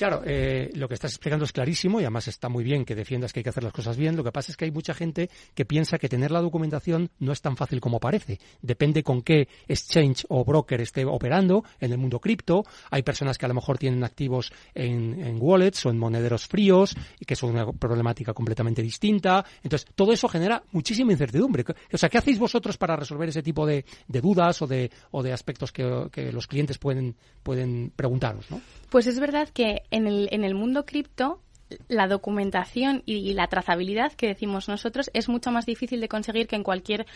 Claro, 0.00 0.22
eh, 0.24 0.70
lo 0.76 0.88
que 0.88 0.94
estás 0.94 1.12
explicando 1.12 1.44
es 1.44 1.52
clarísimo 1.52 2.00
y 2.00 2.04
además 2.04 2.26
está 2.26 2.48
muy 2.48 2.64
bien 2.64 2.86
que 2.86 2.94
defiendas 2.94 3.34
que 3.34 3.40
hay 3.40 3.44
que 3.44 3.50
hacer 3.50 3.62
las 3.62 3.74
cosas 3.74 3.98
bien. 3.98 4.16
Lo 4.16 4.24
que 4.24 4.32
pasa 4.32 4.50
es 4.50 4.56
que 4.56 4.64
hay 4.64 4.70
mucha 4.70 4.94
gente 4.94 5.28
que 5.54 5.66
piensa 5.66 5.98
que 5.98 6.08
tener 6.08 6.30
la 6.30 6.40
documentación 6.40 7.10
no 7.18 7.32
es 7.32 7.42
tan 7.42 7.54
fácil 7.54 7.82
como 7.82 8.00
parece. 8.00 8.38
Depende 8.62 9.02
con 9.02 9.20
qué 9.20 9.46
exchange 9.68 10.24
o 10.30 10.42
broker 10.42 10.80
esté 10.80 11.04
operando 11.04 11.64
en 11.80 11.92
el 11.92 11.98
mundo 11.98 12.18
cripto. 12.18 12.64
Hay 12.90 13.02
personas 13.02 13.36
que 13.36 13.44
a 13.44 13.48
lo 13.48 13.54
mejor 13.54 13.76
tienen 13.76 14.02
activos 14.02 14.50
en, 14.74 15.20
en 15.20 15.36
wallets 15.38 15.84
o 15.84 15.90
en 15.90 15.98
monederos 15.98 16.46
fríos 16.46 16.96
y 17.18 17.26
que 17.26 17.36
son 17.36 17.50
una 17.50 17.70
problemática 17.70 18.32
completamente 18.32 18.80
distinta. 18.80 19.44
Entonces, 19.62 19.86
todo 19.94 20.14
eso 20.14 20.28
genera 20.28 20.62
muchísima 20.72 21.12
incertidumbre. 21.12 21.62
O 21.92 21.98
sea, 21.98 22.08
¿qué 22.08 22.16
hacéis 22.16 22.38
vosotros 22.38 22.78
para 22.78 22.96
resolver 22.96 23.28
ese 23.28 23.42
tipo 23.42 23.66
de, 23.66 23.84
dudas 24.08 24.62
o 24.62 24.66
de, 24.66 24.90
o 25.10 25.22
de 25.22 25.34
aspectos 25.34 25.72
que, 25.72 26.08
que 26.10 26.32
los 26.32 26.46
clientes 26.46 26.78
pueden, 26.78 27.16
pueden 27.42 27.92
preguntaros, 27.94 28.50
¿no? 28.50 28.62
Pues 28.88 29.06
es 29.06 29.20
verdad 29.20 29.48
que 29.50 29.82
en 29.90 30.06
el, 30.06 30.28
en 30.32 30.44
el 30.44 30.54
mundo 30.54 30.84
cripto 30.86 31.40
la 31.88 32.08
documentación 32.08 33.02
y, 33.06 33.16
y 33.16 33.34
la 33.34 33.46
trazabilidad 33.46 34.12
que 34.12 34.26
decimos 34.26 34.68
nosotros 34.68 35.10
es 35.14 35.28
mucho 35.28 35.50
más 35.52 35.66
difícil 35.66 36.00
de 36.00 36.08
conseguir 36.08 36.48
que 36.48 36.56
en 36.56 36.64
cualquier 36.64 37.06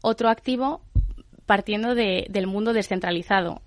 otro 0.00 0.28
activo 0.30 0.80
partiendo 1.46 1.94
de- 1.94 2.26
del 2.30 2.46
mundo 2.46 2.72
descentralizado. 2.72 3.62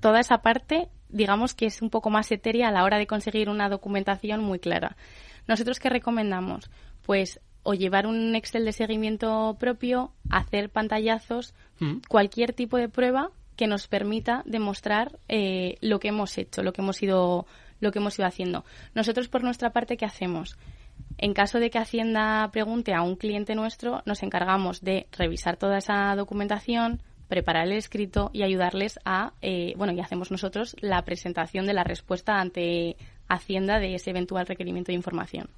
Toda 0.00 0.20
esa 0.20 0.38
parte, 0.38 0.88
digamos 1.08 1.54
que 1.54 1.66
es 1.66 1.82
un 1.82 1.90
poco 1.90 2.10
más 2.10 2.30
etérea 2.32 2.68
a 2.68 2.72
la 2.72 2.84
hora 2.84 2.98
de 2.98 3.06
conseguir 3.06 3.48
una 3.48 3.68
documentación 3.68 4.42
muy 4.42 4.58
clara. 4.58 4.96
¿Nosotros 5.46 5.78
qué 5.80 5.88
recomendamos? 5.90 6.70
Pues 7.02 7.40
o 7.62 7.74
llevar 7.74 8.06
un 8.06 8.34
Excel 8.36 8.64
de 8.64 8.72
seguimiento 8.72 9.56
propio, 9.58 10.12
hacer 10.30 10.70
pantallazos, 10.70 11.54
Mm. 11.78 11.98
cualquier 12.08 12.54
tipo 12.54 12.78
de 12.78 12.88
prueba 12.88 13.30
que 13.56 13.66
nos 13.66 13.86
permita 13.86 14.42
demostrar 14.46 15.18
eh, 15.28 15.76
lo 15.82 15.98
que 16.00 16.08
hemos 16.08 16.38
hecho, 16.38 16.62
lo 16.62 16.72
que 16.72 16.80
hemos 16.80 17.02
ido, 17.02 17.46
lo 17.80 17.92
que 17.92 17.98
hemos 17.98 18.18
ido 18.18 18.26
haciendo. 18.26 18.64
Nosotros 18.94 19.28
por 19.28 19.42
nuestra 19.42 19.70
parte, 19.70 19.96
¿qué 19.96 20.04
hacemos? 20.04 20.56
En 21.18 21.34
caso 21.34 21.60
de 21.60 21.70
que 21.70 21.78
Hacienda 21.78 22.48
pregunte 22.52 22.94
a 22.94 23.02
un 23.02 23.16
cliente 23.16 23.54
nuestro, 23.54 24.02
nos 24.06 24.22
encargamos 24.22 24.82
de 24.82 25.06
revisar 25.12 25.56
toda 25.56 25.78
esa 25.78 26.14
documentación, 26.14 27.02
preparar 27.28 27.66
el 27.66 27.72
escrito 27.72 28.30
y 28.32 28.42
ayudarles 28.42 28.98
a, 29.04 29.32
eh, 29.42 29.74
bueno, 29.76 29.92
y 29.92 30.00
hacemos 30.00 30.30
nosotros 30.30 30.76
la 30.80 31.04
presentación 31.04 31.66
de 31.66 31.74
la 31.74 31.84
respuesta 31.84 32.40
ante 32.40 32.96
Hacienda 33.28 33.80
de 33.80 33.94
ese 33.94 34.10
eventual 34.10 34.46
requerimiento 34.46 34.92
de 34.92 34.96
información. 34.96 35.48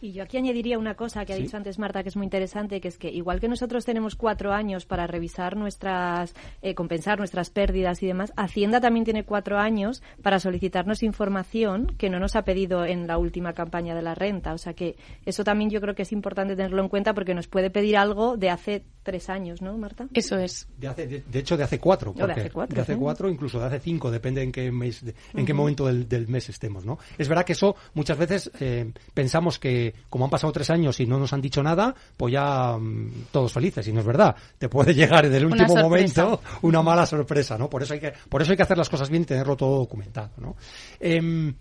Y 0.00 0.12
yo 0.12 0.22
aquí 0.22 0.36
añadiría 0.38 0.78
una 0.78 0.94
cosa 0.94 1.24
que 1.26 1.32
ha 1.34 1.36
Sí. 1.36 1.42
dicho 1.42 1.56
antes 1.56 1.78
Marta 1.78 2.02
que 2.02 2.08
es 2.08 2.16
muy 2.16 2.24
interesante, 2.24 2.80
que 2.80 2.88
es 2.88 2.96
que 2.98 3.10
igual 3.10 3.38
que 3.38 3.48
nosotros 3.48 3.84
tenemos 3.84 4.16
cuatro 4.16 4.52
años 4.52 4.86
para 4.86 5.06
revisar 5.06 5.56
nuestras, 5.56 6.34
eh, 6.62 6.74
compensar 6.74 7.18
nuestras 7.18 7.50
pérdidas 7.50 8.02
y 8.02 8.06
demás, 8.06 8.32
Hacienda 8.36 8.80
también 8.80 9.04
tiene 9.04 9.24
cuatro 9.24 9.58
años 9.58 10.02
para 10.22 10.40
solicitarnos 10.40 11.02
información 11.02 11.94
que 11.98 12.08
no 12.08 12.18
nos 12.18 12.34
ha 12.36 12.44
pedido 12.44 12.84
en 12.86 13.06
la 13.06 13.18
última 13.18 13.52
campaña 13.52 13.94
de 13.94 14.02
la 14.02 14.14
renta. 14.14 14.54
O 14.54 14.58
sea 14.58 14.72
que 14.74 14.96
eso 15.26 15.44
también 15.44 15.70
yo 15.70 15.80
creo 15.80 15.94
que 15.94 16.02
es 16.02 16.12
importante 16.12 16.56
tenerlo 16.56 16.82
en 16.82 16.88
cuenta 16.88 17.12
porque 17.14 17.34
nos 17.34 17.46
puede 17.46 17.70
pedir 17.70 17.96
algo 17.96 18.36
de 18.36 18.50
hace 18.50 18.82
tres 19.02 19.28
años, 19.30 19.60
¿no, 19.62 19.76
Marta? 19.76 20.08
Eso 20.14 20.38
es. 20.38 20.68
De, 20.78 20.88
hace- 20.88 21.06
de, 21.06 21.20
de 21.22 21.38
hecho, 21.38 21.56
de 21.56 21.64
hace 21.64 21.78
cuatro. 21.78 22.12
De 22.12 22.22
hace 22.22 22.50
cuatro, 22.50 22.74
de 22.76 22.82
hace 22.82 22.94
sí. 22.94 22.98
cuatro, 22.98 23.28
incluso 23.28 23.58
de 23.60 23.66
hace 23.66 23.80
cinco, 23.80 24.10
depende 24.10 24.42
en 24.42 24.52
qué 24.52 24.70
mes, 24.70 25.04
de- 25.04 25.14
en 25.34 25.44
qué 25.46 25.52
momento 25.54 25.86
del, 25.86 26.08
del 26.08 26.28
mes 26.28 26.48
estemos, 26.48 26.84
¿no? 26.84 26.98
Es 27.18 27.28
verdad 27.28 27.44
que 27.44 27.52
eso 27.52 27.76
muchas 27.94 28.16
veces 28.18 28.50
eh, 28.60 28.92
pensamos 29.14 29.58
que 29.58 29.89
como 30.08 30.24
han 30.24 30.30
pasado 30.30 30.52
tres 30.52 30.70
años 30.70 30.98
y 31.00 31.06
no 31.06 31.18
nos 31.18 31.32
han 31.32 31.40
dicho 31.40 31.62
nada, 31.62 31.94
pues 32.16 32.32
ya 32.32 32.76
mm, 32.76 33.26
todos 33.30 33.52
felices 33.52 33.86
y 33.88 33.92
no 33.92 34.00
es 34.00 34.06
verdad. 34.06 34.34
Te 34.58 34.68
puede 34.68 34.94
llegar 34.94 35.26
en 35.26 35.34
el 35.34 35.46
último 35.46 35.76
momento 35.76 36.40
una 36.62 36.82
mala 36.82 37.06
sorpresa, 37.06 37.56
¿no? 37.58 37.68
Por 37.68 37.82
eso 37.82 37.94
hay 37.94 38.00
que 38.00 38.12
por 38.28 38.42
eso 38.42 38.52
hay 38.52 38.56
que 38.56 38.62
hacer 38.62 38.78
las 38.78 38.88
cosas 38.88 39.10
bien 39.10 39.22
y 39.22 39.26
tenerlo 39.26 39.56
todo 39.56 39.78
documentado, 39.78 40.30
¿no? 40.38 40.56
Em, 40.98 41.54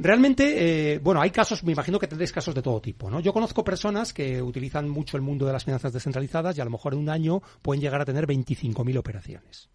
Realmente, 0.00 0.94
eh, 0.94 0.98
bueno, 1.00 1.20
hay 1.20 1.30
casos, 1.30 1.64
me 1.64 1.72
imagino 1.72 1.98
que 1.98 2.06
tendréis 2.06 2.30
casos 2.30 2.54
de 2.54 2.62
todo 2.62 2.80
tipo, 2.80 3.10
¿no? 3.10 3.18
Yo 3.18 3.32
conozco 3.32 3.64
personas 3.64 4.12
que 4.12 4.40
utilizan 4.40 4.88
mucho 4.88 5.16
el 5.16 5.24
mundo 5.24 5.44
de 5.44 5.52
las 5.52 5.64
finanzas 5.64 5.92
descentralizadas 5.92 6.56
y 6.56 6.60
a 6.60 6.64
lo 6.64 6.70
mejor 6.70 6.94
en 6.94 7.00
un 7.00 7.10
año 7.10 7.42
pueden 7.62 7.80
llegar 7.80 8.00
a 8.00 8.04
tener 8.04 8.24
25.000 8.24 8.96
operaciones. 8.96 9.68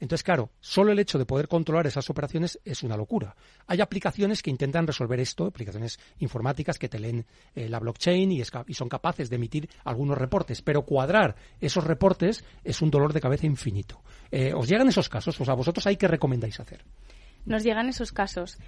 Entonces, 0.00 0.22
claro, 0.22 0.50
solo 0.60 0.92
el 0.92 0.98
hecho 0.98 1.18
de 1.18 1.26
poder 1.26 1.48
controlar 1.48 1.86
esas 1.86 2.08
operaciones 2.10 2.58
es 2.64 2.82
una 2.82 2.96
locura. 2.96 3.34
Hay 3.66 3.80
aplicaciones 3.80 4.42
que 4.42 4.50
intentan 4.50 4.86
resolver 4.86 5.20
esto, 5.20 5.46
aplicaciones 5.46 5.98
informáticas 6.18 6.78
que 6.78 6.88
te 6.88 6.98
leen 6.98 7.26
eh, 7.54 7.68
la 7.68 7.78
blockchain 7.78 8.32
y, 8.32 8.42
son 8.44 8.88
capaces 8.88 9.30
de 9.30 9.36
emitir 9.36 9.68
algunos 9.84 10.18
reportes, 10.18 10.62
pero 10.62 10.82
cuadrar 10.82 11.36
esos 11.60 11.84
reportes 11.84 12.44
es 12.64 12.80
un 12.82 12.90
dolor 12.90 13.12
de 13.12 13.20
cabeza 13.20 13.46
infinito. 13.46 14.02
Eh, 14.30 14.52
¿Os 14.54 14.68
llegan 14.68 14.88
esos 14.88 15.08
casos? 15.08 15.40
O 15.40 15.44
sea, 15.44 15.54
vosotros 15.54 15.86
ahí 15.86 15.96
qué 15.96 16.08
recomendáis 16.08 16.60
hacer? 16.60 16.84
nos 17.48 17.64
llegan 17.64 17.88
esos 17.88 18.12
casos. 18.12 18.58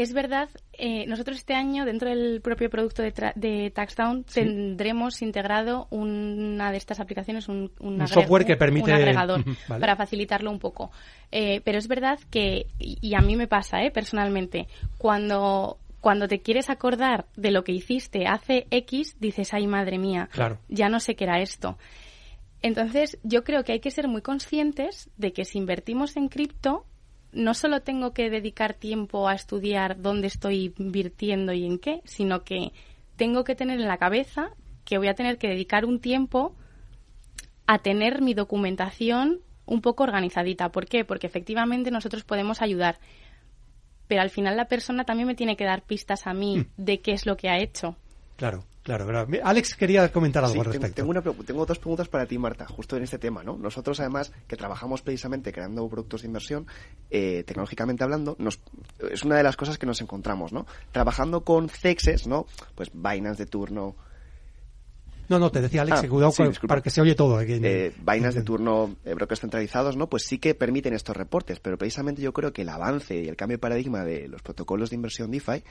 Es 0.00 0.12
verdad, 0.12 0.48
eh, 0.74 1.06
nosotros 1.08 1.38
este 1.38 1.54
año, 1.54 1.84
dentro 1.84 2.08
del 2.08 2.40
propio 2.40 2.70
producto 2.70 3.02
de, 3.02 3.12
tra- 3.12 3.34
de 3.34 3.72
TaxDown, 3.74 4.22
tendremos 4.22 5.22
integrado 5.22 5.88
una 5.90 6.70
de 6.70 6.76
estas 6.76 7.00
aplicaciones, 7.00 7.48
un, 7.48 7.72
software 8.06 8.44
que 8.46 8.56
permite- 8.56 8.84
un 8.84 8.90
agregador, 8.92 9.44
vale. 9.68 9.80
para 9.80 9.96
facilitarlo 9.96 10.52
un 10.52 10.60
poco. 10.60 10.92
Eh, 11.32 11.62
pero 11.64 11.78
es 11.78 11.88
verdad 11.88 12.16
que, 12.30 12.66
y 12.78 12.98
y 13.00 13.14
a 13.16 13.20
mí 13.20 13.34
me 13.34 13.48
pasa, 13.48 13.82
eh, 13.82 13.90
personalmente, 13.90 14.68
cuando, 14.98 15.78
cuando 16.00 16.28
te 16.28 16.42
quieres 16.42 16.70
acordar 16.70 17.26
de 17.34 17.50
lo 17.50 17.64
que 17.64 17.72
hiciste 17.72 18.28
hace 18.28 18.68
X, 18.70 19.16
dices, 19.18 19.52
ay, 19.52 19.66
madre 19.66 19.98
mía, 19.98 20.28
Claro. 20.30 20.60
ya 20.68 20.88
no 20.88 21.00
sé 21.00 21.16
qué 21.16 21.24
era 21.24 21.40
esto. 21.40 21.76
Entonces, 22.62 23.18
yo 23.24 23.42
creo 23.42 23.64
que 23.64 23.72
hay 23.72 23.80
que 23.80 23.90
ser 23.90 24.06
muy 24.06 24.22
conscientes 24.22 25.10
de 25.16 25.32
que 25.32 25.44
si 25.44 25.58
invertimos 25.58 26.16
en 26.16 26.28
cripto, 26.28 26.84
no 27.32 27.54
solo 27.54 27.82
tengo 27.82 28.12
que 28.12 28.30
dedicar 28.30 28.74
tiempo 28.74 29.28
a 29.28 29.34
estudiar 29.34 30.00
dónde 30.00 30.26
estoy 30.26 30.74
invirtiendo 30.78 31.52
y 31.52 31.64
en 31.66 31.78
qué, 31.78 32.00
sino 32.04 32.44
que 32.44 32.72
tengo 33.16 33.44
que 33.44 33.54
tener 33.54 33.80
en 33.80 33.88
la 33.88 33.98
cabeza 33.98 34.50
que 34.84 34.98
voy 34.98 35.08
a 35.08 35.14
tener 35.14 35.38
que 35.38 35.48
dedicar 35.48 35.84
un 35.84 36.00
tiempo 36.00 36.54
a 37.66 37.78
tener 37.78 38.22
mi 38.22 38.32
documentación 38.32 39.40
un 39.66 39.82
poco 39.82 40.04
organizadita. 40.04 40.70
¿Por 40.70 40.86
qué? 40.86 41.04
Porque 41.04 41.26
efectivamente 41.26 41.90
nosotros 41.90 42.24
podemos 42.24 42.62
ayudar, 42.62 42.98
pero 44.06 44.22
al 44.22 44.30
final 44.30 44.56
la 44.56 44.68
persona 44.68 45.04
también 45.04 45.26
me 45.26 45.34
tiene 45.34 45.56
que 45.56 45.64
dar 45.64 45.82
pistas 45.82 46.26
a 46.26 46.32
mí 46.32 46.66
de 46.78 47.00
qué 47.00 47.12
es 47.12 47.26
lo 47.26 47.36
que 47.36 47.50
ha 47.50 47.58
hecho. 47.58 47.96
Claro, 48.36 48.64
claro, 48.82 49.06
claro. 49.06 49.28
Alex 49.44 49.74
quería 49.74 50.10
comentar 50.10 50.42
algo 50.42 50.54
Sí, 50.54 50.58
al 50.60 50.64
respecto. 50.66 50.94
tengo 50.96 51.10
una 51.10 51.22
tengo 51.22 51.66
dos 51.66 51.78
preguntas 51.78 52.08
para 52.08 52.26
ti, 52.26 52.38
Marta, 52.38 52.66
justo 52.66 52.96
en 52.96 53.02
este 53.02 53.18
tema, 53.18 53.42
¿no? 53.44 53.56
Nosotros, 53.56 54.00
además, 54.00 54.32
que 54.46 54.56
trabajamos 54.56 55.02
precisamente 55.02 55.52
creando 55.52 55.88
productos 55.88 56.22
de 56.22 56.28
inversión, 56.28 56.66
eh, 57.10 57.44
tecnológicamente 57.46 58.04
hablando, 58.04 58.34
nos, 58.38 58.60
es 59.10 59.22
una 59.24 59.36
de 59.36 59.42
las 59.42 59.56
cosas 59.56 59.78
que 59.78 59.86
nos 59.86 60.00
encontramos, 60.00 60.52
¿no? 60.52 60.66
Trabajando 60.92 61.44
con 61.44 61.68
CEXes, 61.68 62.26
¿no? 62.26 62.46
Pues 62.74 62.90
Binance 62.92 63.44
de 63.44 63.46
turno, 63.50 63.96
No, 65.28 65.38
no, 65.38 65.50
te 65.50 65.60
decía 65.60 65.82
Alex, 65.82 65.98
Ah, 65.98 66.00
que 66.02 66.08
cuidado 66.08 66.32
sí, 66.32 66.42
para 66.66 66.80
que 66.80 66.88
se 66.88 67.02
oye 67.02 67.14
todo. 67.14 67.36
aquí 67.36 67.60
eh, 67.62 67.92
vainas 68.02 68.34
de 68.34 68.42
turno, 68.42 68.96
eh, 69.04 69.12
brokers 69.12 69.40
centralizados, 69.42 69.94
¿no? 69.94 70.08
Pues 70.08 70.22
sí 70.24 70.38
que 70.38 70.54
permiten 70.54 70.94
estos 70.94 71.14
reportes, 71.14 71.60
pero 71.60 71.76
precisamente 71.76 72.22
yo 72.22 72.32
creo 72.32 72.54
que 72.54 72.62
el 72.62 72.70
avance 72.70 73.14
y 73.14 73.28
el 73.28 73.36
cambio 73.36 73.56
de 73.56 73.60
paradigma 73.60 74.04
de 74.04 74.26
los 74.26 74.40
protocolos 74.40 74.88
de 74.88 74.96
inversión 74.96 75.30
DeFi 75.30 75.62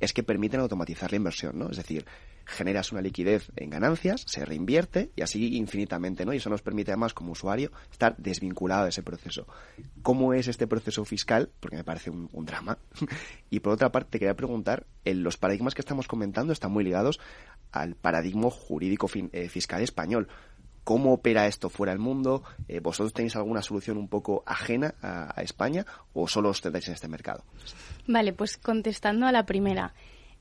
es 0.00 0.12
que 0.12 0.22
permiten 0.22 0.60
automatizar 0.60 1.10
la 1.12 1.16
inversión, 1.16 1.58
¿no? 1.58 1.70
Es 1.70 1.76
decir, 1.76 2.04
generas 2.46 2.92
una 2.92 3.00
liquidez 3.00 3.50
en 3.56 3.70
ganancias, 3.70 4.24
se 4.26 4.44
reinvierte 4.44 5.10
y 5.16 5.22
así 5.22 5.56
infinitamente, 5.56 6.24
¿no? 6.24 6.32
Y 6.32 6.38
eso 6.38 6.50
nos 6.50 6.62
permite 6.62 6.90
además 6.92 7.14
como 7.14 7.32
usuario 7.32 7.72
estar 7.90 8.16
desvinculado 8.18 8.84
de 8.84 8.90
ese 8.90 9.02
proceso. 9.02 9.46
¿Cómo 10.02 10.34
es 10.34 10.48
este 10.48 10.66
proceso 10.66 11.04
fiscal? 11.04 11.50
Porque 11.60 11.76
me 11.76 11.84
parece 11.84 12.10
un, 12.10 12.28
drama. 12.44 12.78
y 13.50 13.60
por 13.60 13.72
otra 13.72 13.90
parte, 13.90 14.10
te 14.12 14.18
quería 14.18 14.36
preguntar, 14.36 14.86
en 15.04 15.22
los 15.22 15.36
paradigmas 15.36 15.74
que 15.74 15.80
estamos 15.80 16.06
comentando 16.06 16.52
están 16.52 16.72
muy 16.72 16.84
ligados 16.84 17.20
al 17.72 17.94
paradigma 17.94 18.50
jurídico 18.50 19.08
eh, 19.32 19.48
fiscal 19.48 19.82
español. 19.82 20.28
¿Cómo 20.84 21.14
opera 21.14 21.46
esto 21.46 21.70
fuera 21.70 21.92
del 21.92 22.00
mundo? 22.00 22.42
Eh, 22.68 22.80
¿Vosotros 22.80 23.14
tenéis 23.14 23.34
alguna 23.36 23.62
solución 23.62 23.96
un 23.96 24.08
poco 24.08 24.42
ajena 24.46 24.94
a, 25.02 25.42
España 25.42 25.84
o 26.12 26.28
solo 26.28 26.50
os 26.50 26.60
centráis 26.60 26.86
en 26.88 26.94
este 26.94 27.08
mercado? 27.08 27.42
Vale, 28.06 28.34
pues 28.34 28.58
contestando 28.58 29.26
a 29.26 29.32
la 29.32 29.46
primera. 29.46 29.94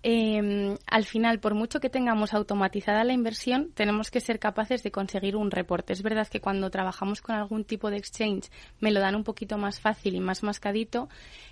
Eh, 0.06 0.76
al 0.86 1.06
final, 1.06 1.40
por 1.40 1.56
mucho 1.56 1.80
que 1.80 1.90
tengamos 1.90 2.34
automatizada 2.34 3.06
la 3.06 3.14
inversión, 3.14 3.72
tenemos 3.74 4.12
que 4.12 4.20
ser 4.20 4.38
capaces 4.38 4.84
de 4.84 4.92
conseguir 4.92 5.38
un 5.38 5.50
reporte. 5.50 5.94
Es 5.94 6.04
verdad 6.04 6.28
que 6.28 6.42
cuando 6.42 6.70
trabajamos 6.70 7.22
con 7.22 7.36
algún 7.36 7.64
tipo 7.64 7.90
de 7.90 7.98
exchange 7.98 8.52
me 8.82 8.92
lo 8.92 9.00
dan 9.00 9.16
un 9.16 9.24
poquito 9.24 9.58
más 9.58 9.80
fácil 9.80 10.16
y 10.16 10.20
más 10.20 10.44
mascadito, 10.44 11.08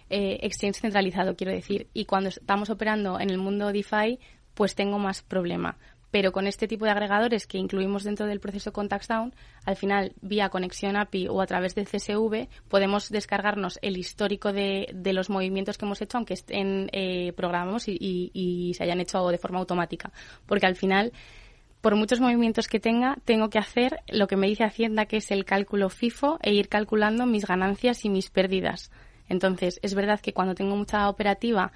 eh, 0.10 0.39
exchange 0.41 0.81
centralizado 0.81 1.38
quiero 1.38 1.53
decir, 1.53 1.88
y 1.93 2.03
cuando 2.03 2.27
estamos 2.27 2.69
operando 2.69 3.21
en 3.21 3.29
el 3.29 3.38
mundo 3.38 3.71
DeFi, 3.71 4.19
pues 4.53 4.75
tengo 4.75 5.00
más 5.00 5.21
problema. 5.21 5.77
Pero 6.11 6.31
con 6.33 6.45
este 6.45 6.67
tipo 6.67 6.83
de 6.85 6.91
agregadores 6.91 7.47
que 7.47 7.57
incluimos 7.57 8.03
dentro 8.03 8.25
del 8.27 8.39
proceso 8.41 8.74
con 8.74 8.89
TaxDown, 8.89 9.33
al 9.65 9.75
final, 9.77 10.13
vía 10.21 10.50
conexión 10.50 10.97
API 10.97 11.27
o 11.29 11.41
a 11.41 11.47
través 11.47 11.74
del 11.74 11.87
CSV, 11.87 12.47
podemos 12.67 13.09
descargarnos 13.09 13.79
el 13.81 13.97
histórico 13.97 14.51
de, 14.51 14.93
los 15.13 15.29
movimientos 15.29 15.77
que 15.77 15.85
hemos 15.85 16.01
hecho, 16.01 16.17
aunque 16.17 16.33
estén 16.33 16.89
eh, 16.91 17.31
programados 17.33 17.87
y- 17.87 17.97
y 18.33 18.74
se 18.74 18.83
hayan 18.83 19.00
hecho 19.00 19.25
de 19.29 19.37
forma 19.37 19.59
automática. 19.59 20.11
Porque 20.45 20.65
al 20.65 20.75
final, 20.75 21.13
por 21.79 21.95
muchos 21.95 22.19
movimientos 22.19 22.67
que 22.67 22.79
tenga, 22.79 23.15
tengo 23.25 23.50
que 23.50 23.57
hacer 23.59 24.01
lo 24.09 24.27
que 24.27 24.35
me 24.35 24.47
dice 24.47 24.63
Hacienda, 24.65 25.05
que 25.05 25.17
es 25.17 25.31
el 25.31 25.45
cálculo 25.45 25.89
FIFO, 25.89 26.39
e 26.43 26.53
ir 26.53 26.67
calculando 26.67 27.25
mis 27.25 27.45
ganancias 27.45 28.03
y 28.05 28.09
mis 28.09 28.29
pérdidas. 28.29 28.91
Entonces, 29.29 29.79
es 29.81 29.95
verdad 29.95 30.19
que 30.19 30.33
cuando 30.33 30.55
tengo 30.55 30.75
mucha 30.75 31.07
operativa 31.07 31.71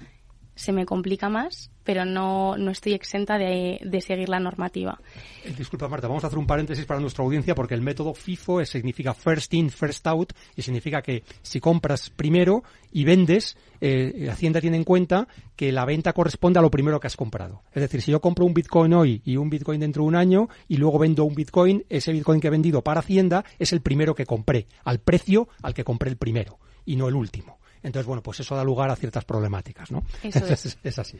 se 0.56 0.72
me 0.72 0.84
complica 0.86 1.28
más, 1.28 1.70
pero 1.84 2.04
no, 2.04 2.56
no 2.56 2.72
estoy 2.72 2.94
exenta 2.94 3.38
de, 3.38 3.78
de 3.84 4.00
seguir 4.00 4.28
la 4.28 4.40
normativa. 4.40 4.98
Eh, 5.44 5.54
Disculpa, 5.56 5.86
Marta, 5.86 6.08
vamos 6.08 6.24
a 6.24 6.26
hacer 6.26 6.38
un 6.38 6.46
paréntesis 6.46 6.84
para 6.86 6.98
nuestra 6.98 7.22
audiencia 7.24 7.54
porque 7.54 7.74
el 7.74 7.82
método 7.82 8.12
FIFO 8.14 8.60
es- 8.60 8.70
significa 8.70 9.14
first 9.14 9.54
in, 9.54 9.70
first 9.70 10.04
out 10.08 10.32
y 10.56 10.62
significa 10.62 11.00
que 11.02 11.22
si 11.42 11.60
compras 11.60 12.10
primero 12.10 12.64
y 12.90 13.04
vendes, 13.04 13.56
eh, 13.80 14.28
Hacienda 14.30 14.60
tiene 14.60 14.78
en 14.78 14.84
cuenta 14.84 15.28
que 15.54 15.70
la 15.70 15.84
venta 15.84 16.12
corresponde 16.12 16.58
a 16.58 16.62
lo 16.62 16.70
primero 16.70 16.98
que 16.98 17.06
has 17.06 17.16
comprado. 17.16 17.62
Es 17.72 17.82
decir, 17.82 18.02
si 18.02 18.10
yo 18.10 18.20
compro 18.20 18.44
un 18.46 18.54
Bitcoin 18.54 18.92
hoy 18.94 19.22
y 19.24 19.36
un 19.36 19.50
Bitcoin 19.50 19.78
dentro 19.78 20.02
de 20.02 20.08
un 20.08 20.16
año 20.16 20.48
y 20.66 20.78
luego 20.78 20.98
vendo 20.98 21.24
un 21.24 21.34
Bitcoin, 21.34 21.84
ese 21.88 22.10
Bitcoin 22.12 22.40
que 22.40 22.48
he 22.48 22.50
vendido 22.50 22.82
para 22.82 23.00
Hacienda 23.00 23.44
es 23.58 23.72
el 23.72 23.82
primero 23.82 24.14
que 24.14 24.26
compré, 24.26 24.66
al 24.84 24.98
precio 25.00 25.48
al 25.62 25.74
que 25.74 25.84
compré 25.84 26.10
el 26.10 26.16
primero 26.16 26.58
y 26.84 26.96
no 26.96 27.06
el 27.08 27.14
último. 27.14 27.58
Entonces, 27.82 28.06
bueno, 28.06 28.22
pues 28.22 28.40
eso 28.40 28.56
da 28.56 28.64
lugar 28.64 28.90
a 28.90 28.96
ciertas 28.96 29.24
problemáticas, 29.24 29.90
¿no? 29.90 30.02
Eso 30.22 30.46
es. 30.46 30.78
es 30.84 30.98
así. 30.98 31.18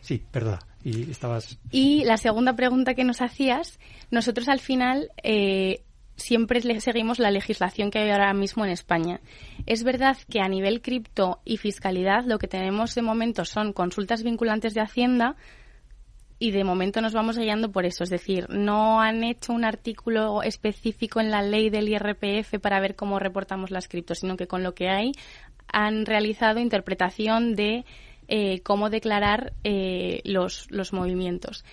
Sí, 0.00 0.22
perdona. 0.30 0.58
Y 0.82 1.10
estabas... 1.10 1.58
Y 1.70 2.04
la 2.04 2.18
segunda 2.18 2.54
pregunta 2.54 2.94
que 2.94 3.04
nos 3.04 3.22
hacías, 3.22 3.78
nosotros 4.10 4.48
al 4.48 4.60
final 4.60 5.10
eh, 5.22 5.82
siempre 6.16 6.60
le 6.60 6.80
seguimos 6.80 7.18
la 7.18 7.30
legislación 7.30 7.90
que 7.90 8.00
hay 8.00 8.10
ahora 8.10 8.34
mismo 8.34 8.64
en 8.64 8.70
España. 8.70 9.20
Es 9.66 9.82
verdad 9.82 10.16
que 10.28 10.40
a 10.40 10.48
nivel 10.48 10.82
cripto 10.82 11.40
y 11.44 11.56
fiscalidad 11.56 12.24
lo 12.26 12.38
que 12.38 12.48
tenemos 12.48 12.94
de 12.94 13.02
momento 13.02 13.44
son 13.44 13.72
consultas 13.72 14.22
vinculantes 14.22 14.74
de 14.74 14.82
Hacienda 14.82 15.36
y 16.38 16.50
de 16.50 16.64
momento 16.64 17.00
nos 17.00 17.14
vamos 17.14 17.38
guiando 17.38 17.72
por 17.72 17.86
eso. 17.86 18.04
Es 18.04 18.10
decir, 18.10 18.48
no 18.50 19.00
han 19.00 19.24
hecho 19.24 19.52
un 19.52 19.64
artículo 19.64 20.42
específico 20.42 21.20
en 21.20 21.30
la 21.30 21.42
ley 21.42 21.70
del 21.70 21.88
IRPF 21.88 22.58
para 22.60 22.80
ver 22.80 22.96
cómo 22.96 23.18
reportamos 23.18 23.70
las 23.70 23.88
criptos, 23.88 24.18
sino 24.18 24.36
que 24.36 24.46
con 24.46 24.62
lo 24.62 24.74
que 24.74 24.88
hay 24.88 25.12
han 25.68 26.06
realizado 26.06 26.60
interpretación 26.60 27.54
de 27.54 27.84
eh, 28.28 28.60
cómo 28.62 28.90
declarar 28.90 29.52
eh, 29.64 30.20
los, 30.24 30.66
los 30.70 30.92
movimientos. 30.92 31.64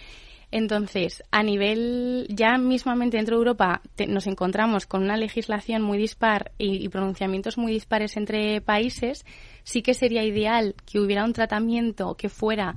Entonces, 0.52 1.24
a 1.32 1.44
nivel, 1.44 2.28
ya 2.30 2.58
mismamente 2.58 3.16
dentro 3.16 3.38
de 3.38 3.40
Europa 3.40 3.82
nos 4.10 4.28
encontramos 4.28 4.86
con 4.86 5.02
una 5.02 5.16
legislación 5.16 5.82
muy 5.82 5.98
dispar 5.98 6.52
y 6.58 6.90
pronunciamientos 6.90 7.58
muy 7.58 7.72
dispares 7.72 8.18
entre 8.18 8.60
países, 8.60 9.26
sí 9.64 9.82
que 9.82 9.94
sería 9.94 10.26
ideal 10.26 10.76
que 10.86 11.00
hubiera 11.00 11.24
un 11.24 11.32
tratamiento 11.32 12.16
que 12.16 12.28
fuera 12.28 12.76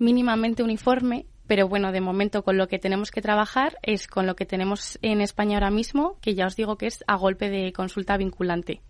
mínimamente 0.00 0.64
uniforme, 0.64 1.26
pero 1.46 1.68
bueno, 1.68 1.92
de 1.92 2.00
momento 2.00 2.42
con 2.42 2.56
lo 2.56 2.66
que 2.66 2.80
tenemos 2.80 3.12
que 3.12 3.22
trabajar 3.22 3.78
es 3.82 4.08
con 4.08 4.26
lo 4.26 4.34
que 4.34 4.44
tenemos 4.44 4.98
en 5.00 5.20
España 5.20 5.58
ahora 5.58 5.70
mismo, 5.70 6.16
que 6.20 6.34
ya 6.34 6.46
os 6.46 6.56
digo 6.56 6.76
que 6.76 6.86
es 6.88 7.04
a 7.06 7.14
golpe 7.14 7.48
de 7.48 7.72
consulta 7.72 8.16
vinculante. 8.16 8.80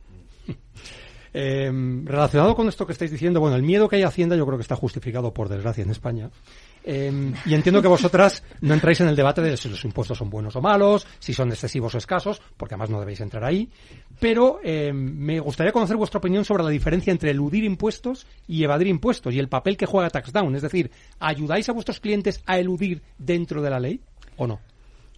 Eh, 1.33 1.71
relacionado 2.05 2.55
con 2.55 2.69
esto 2.69 2.87
que 2.87 2.93
estáis 2.93 3.11
diciendo, 3.11 3.41
bueno, 3.41 3.57
el 3.57 3.63
miedo 3.63 3.89
que 3.89 3.97
hay 3.97 4.03
a 4.03 4.09
Hacienda 4.09 4.37
yo 4.37 4.47
creo 4.47 4.59
que 4.59 4.63
está 4.63 4.77
justificado 4.77 5.33
por 5.33 5.49
desgracia 5.49 5.85
en 5.85 5.91
España. 5.91 6.31
Eh, 6.85 7.33
y 7.45 7.55
entiendo 7.55 7.83
que 7.83 7.89
vosotras 7.89 8.43
no 8.63 8.73
entráis 8.73 9.01
en 9.01 9.09
el 9.09 9.17
debate 9.17 9.43
de 9.43 9.57
si 9.57 9.69
los 9.69 9.85
impuestos 9.85 10.17
son 10.17 10.31
buenos 10.31 10.57
o 10.57 10.63
malos, 10.63 11.07
si 11.19 11.35
son 11.35 11.51
excesivos 11.51 11.95
o 11.95 11.99
escasos, 11.99 12.41
porque 12.57 12.75
además 12.75 12.91
no 12.91 13.01
debéis 13.01 13.21
entrar 13.21 13.45
ahí. 13.45 13.69
Pero 14.19 14.61
eh, 14.65 14.93
me 14.93 15.39
gustaría 15.41 15.73
conocer 15.73 15.97
vuestra 15.97 16.19
opinión 16.19 16.45
sobre 16.45 16.65
la 16.65 16.71
diferencia 16.71 17.11
entre 17.11 17.31
eludir 17.31 17.65
impuestos 17.65 18.27
y 18.47 18.65
evadir 18.65 18.87
impuestos 18.87 19.35
y 19.35 19.39
el 19.39 19.49
papel 19.49 19.77
que 19.77 19.87
juega 19.87 20.11
TaxDown. 20.11 20.57
Es 20.57 20.63
decir, 20.63 20.91
¿ayudáis 21.19 21.69
a 21.69 21.73
vuestros 21.73 22.01
clientes 22.01 22.43
a 22.47 22.59
eludir 22.59 23.03
dentro 23.19 23.61
de 23.61 23.71
la 23.71 23.81
ley 23.81 24.01
o 24.37 24.47
no? 24.47 24.61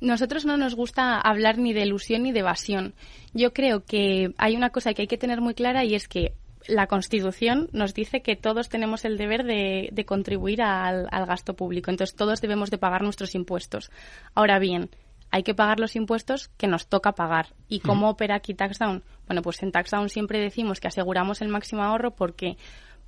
Nosotros 0.01 0.45
no 0.45 0.57
nos 0.57 0.75
gusta 0.75 1.21
hablar 1.21 1.59
ni 1.59 1.73
de 1.73 1.83
ilusión 1.83 2.23
ni 2.23 2.33
de 2.33 2.41
evasión. 2.41 2.95
Yo 3.35 3.53
creo 3.53 3.85
que 3.85 4.33
hay 4.39 4.57
una 4.57 4.71
cosa 4.71 4.95
que 4.95 5.03
hay 5.03 5.09
que 5.09 5.19
tener 5.19 5.41
muy 5.41 5.55
clara 5.55 5.85
y 5.85 5.95
es 5.95 6.09
que 6.09 6.35
la 6.67 6.87
Constitución 6.87 7.69
nos 7.73 7.95
dice 7.95 8.23
que 8.23 8.37
todos 8.37 8.69
tenemos 8.69 9.05
el 9.05 9.17
deber 9.17 9.45
de, 9.45 9.89
de 9.93 10.05
contribuir 10.05 10.63
al, 10.63 11.09
al 11.11 11.27
gasto 11.27 11.55
público. 11.55 11.91
Entonces, 11.91 12.17
todos 12.17 12.41
debemos 12.41 12.71
de 12.71 12.79
pagar 12.79 13.03
nuestros 13.03 13.35
impuestos. 13.35 13.91
Ahora 14.35 14.59
bien, 14.59 14.91
hay 15.31 15.43
que 15.43 15.55
pagar 15.55 15.81
los 15.81 15.97
impuestos 15.97 16.49
que 16.57 16.67
nos 16.67 16.89
toca 16.89 17.13
pagar. 17.13 17.55
¿Y 17.69 17.81
cómo 17.81 18.11
opera 18.11 18.35
aquí 18.37 18.55
TaxDown? 18.55 19.03
Bueno, 19.27 19.43
pues 19.43 19.63
en 19.63 19.73
TaxDown 19.73 20.09
siempre 20.09 20.41
decimos 20.41 20.81
que 20.81 20.89
aseguramos 20.89 21.41
el 21.41 21.49
máximo 21.49 21.83
ahorro 21.83 22.13
porque, 22.13 22.57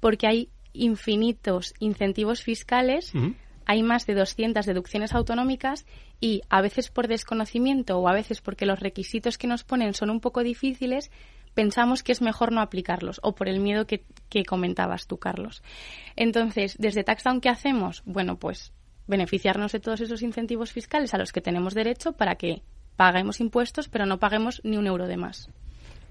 porque 0.00 0.26
hay 0.26 0.48
infinitos 0.72 1.74
incentivos 1.81 2.42
fiscales, 2.42 3.14
Ujú. 3.14 3.35
Hay 3.66 3.83
más 3.83 4.07
de 4.07 4.14
200 4.14 4.66
deducciones 4.66 5.14
autonómicas 5.14 5.87
y 6.20 6.42
a 6.48 6.61
veces 6.61 6.90
por 6.90 7.09
desconocimiento 7.09 7.98
o 7.98 8.09
a 8.09 8.12
veces 8.12 8.40
porque 8.40 8.66
los 8.66 8.81
requisitos 8.81 9.38
que 9.38 9.46
nos 9.46 9.64
ponen 9.64 9.94
son 9.94 10.11
un 10.11 10.20
poco 10.20 10.42
difíciles, 10.42 11.11
pensamos 11.55 12.03
que 12.03 12.12
es 12.12 12.22
mejor 12.22 12.53
no 12.53 12.61
aplicarlos 12.61 13.20
o 13.22 13.35
por 13.35 13.48
el 13.48 13.61
miedo 13.61 13.87
que, 13.87 14.05
que 14.29 14.44
comentabas 14.44 15.07
tú, 15.07 15.18
Carlos. 15.18 15.62
Entonces, 16.16 16.77
desde 16.79 17.05
TaxDown, 17.05 17.40
¿qué 17.40 17.48
hacemos? 17.48 18.03
Bueno, 18.05 18.38
pues 18.38 18.72
beneficiarnos 19.07 19.72
de 19.72 19.81
todos 19.81 20.01
esos 20.01 20.22
incentivos 20.22 20.72
fiscales 20.72 21.14
a 21.14 21.18
los 21.18 21.33
que 21.33 21.40
tenemos 21.40 21.75
derecho 21.75 22.12
para 22.12 22.37
que 22.37 22.62
paguemos 22.96 23.40
impuestos, 23.40 23.88
pero 23.88 24.07
no 24.07 24.18
paguemos 24.18 24.61
ni 24.64 24.77
un 24.77 24.87
euro 24.87 25.07
de 25.07 25.16
más. 25.16 25.51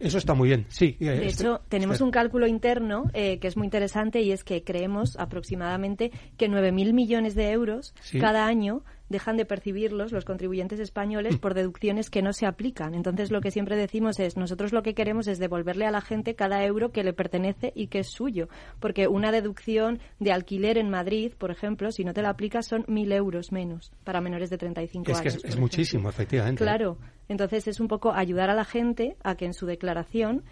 Eso 0.02 0.18
está 0.18 0.34
muy 0.34 0.50
bien, 0.50 0.66
sí. 0.70 0.98
eh, 1.00 1.06
De 1.06 1.28
este- 1.28 1.44
hecho, 1.44 1.62
tenemos 1.70 1.96
Esther. 1.96 2.06
un 2.06 2.12
cálculo 2.12 2.48
interno 2.48 3.06
eh, 3.14 3.38
que 3.40 3.48
es 3.48 3.56
muy 3.58 3.66
interesante 3.68 4.22
y 4.22 4.32
es 4.32 4.44
que 4.44 4.64
creemos 4.64 5.16
aproximadamente 5.20 6.12
que 6.38 6.50
9.000 6.50 6.94
millones 6.94 7.36
de 7.36 7.52
euros 7.52 7.94
Sí. 8.02 8.20
cada 8.20 8.46
año 8.48 8.84
dejan 9.12 9.38
de 9.38 9.46
percibirlos 9.46 10.12
los 10.12 10.26
contribuyentes 10.26 10.80
españoles 10.80 11.38
por 11.38 11.54
deducciones 11.54 12.10
que 12.10 12.22
no 12.22 12.34
se 12.34 12.46
aplican. 12.46 12.96
Entonces, 12.96 13.32
lo 13.32 13.42
que 13.42 13.52
siempre 13.52 13.76
decimos 13.76 14.20
es, 14.20 14.38
nosotros 14.38 14.74
lo 14.74 14.82
que 14.82 14.94
queremos 14.94 15.28
es 15.28 15.38
devolverle 15.38 15.86
a 15.86 15.92
la 15.92 16.02
gente 16.02 16.36
cada 16.36 16.64
euro 16.66 16.92
que 16.92 17.04
le 17.04 17.14
pertenece 17.14 17.72
y 17.76 17.88
que 17.88 18.00
es 18.00 18.08
suyo. 18.08 18.48
Porque 18.80 19.08
una 19.08 19.32
deducción 19.32 20.00
de 20.20 20.32
alquiler 20.32 20.78
en 20.78 20.90
Madrid, 20.90 21.34
por 21.38 21.52
ejemplo, 21.52 21.92
si 21.92 22.04
no 22.04 22.14
te 22.14 22.22
la 22.22 22.30
aplicas, 22.30 22.66
son 22.66 22.84
1.000 22.86 23.14
euros 23.14 23.52
menos 23.52 23.92
para 24.04 24.22
menores 24.22 24.50
de 24.50 24.58
35 24.58 25.12
Es 25.12 25.22
que 25.22 25.30
años. 25.30 25.36
es, 25.36 25.42
por 25.42 25.50
es 25.52 25.60
muchísimo, 25.60 26.10
efectivamente. 26.10 26.64
Claro. 26.64 26.98
Entonces 27.28 27.68
es 27.68 27.80
un 27.80 27.88
poco 27.88 28.12
ayudar 28.12 28.50
a 28.50 28.56
la 28.56 28.66
gente 28.66 29.16
a 29.24 29.36
que 29.36 29.46
en 29.46 29.54
su 29.54 29.66
declaración 29.66 30.44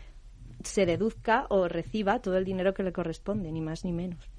se 0.64 0.86
deduzca 0.86 1.46
o 1.50 1.68
reciba 1.68 2.20
todo 2.20 2.38
el 2.38 2.46
dinero 2.46 2.74
que 2.74 2.84
le 2.84 2.92
corresponde, 2.92 3.52
ni 3.52 3.62
más 3.62 3.86
ni 3.86 3.94
menos. 3.94 4.30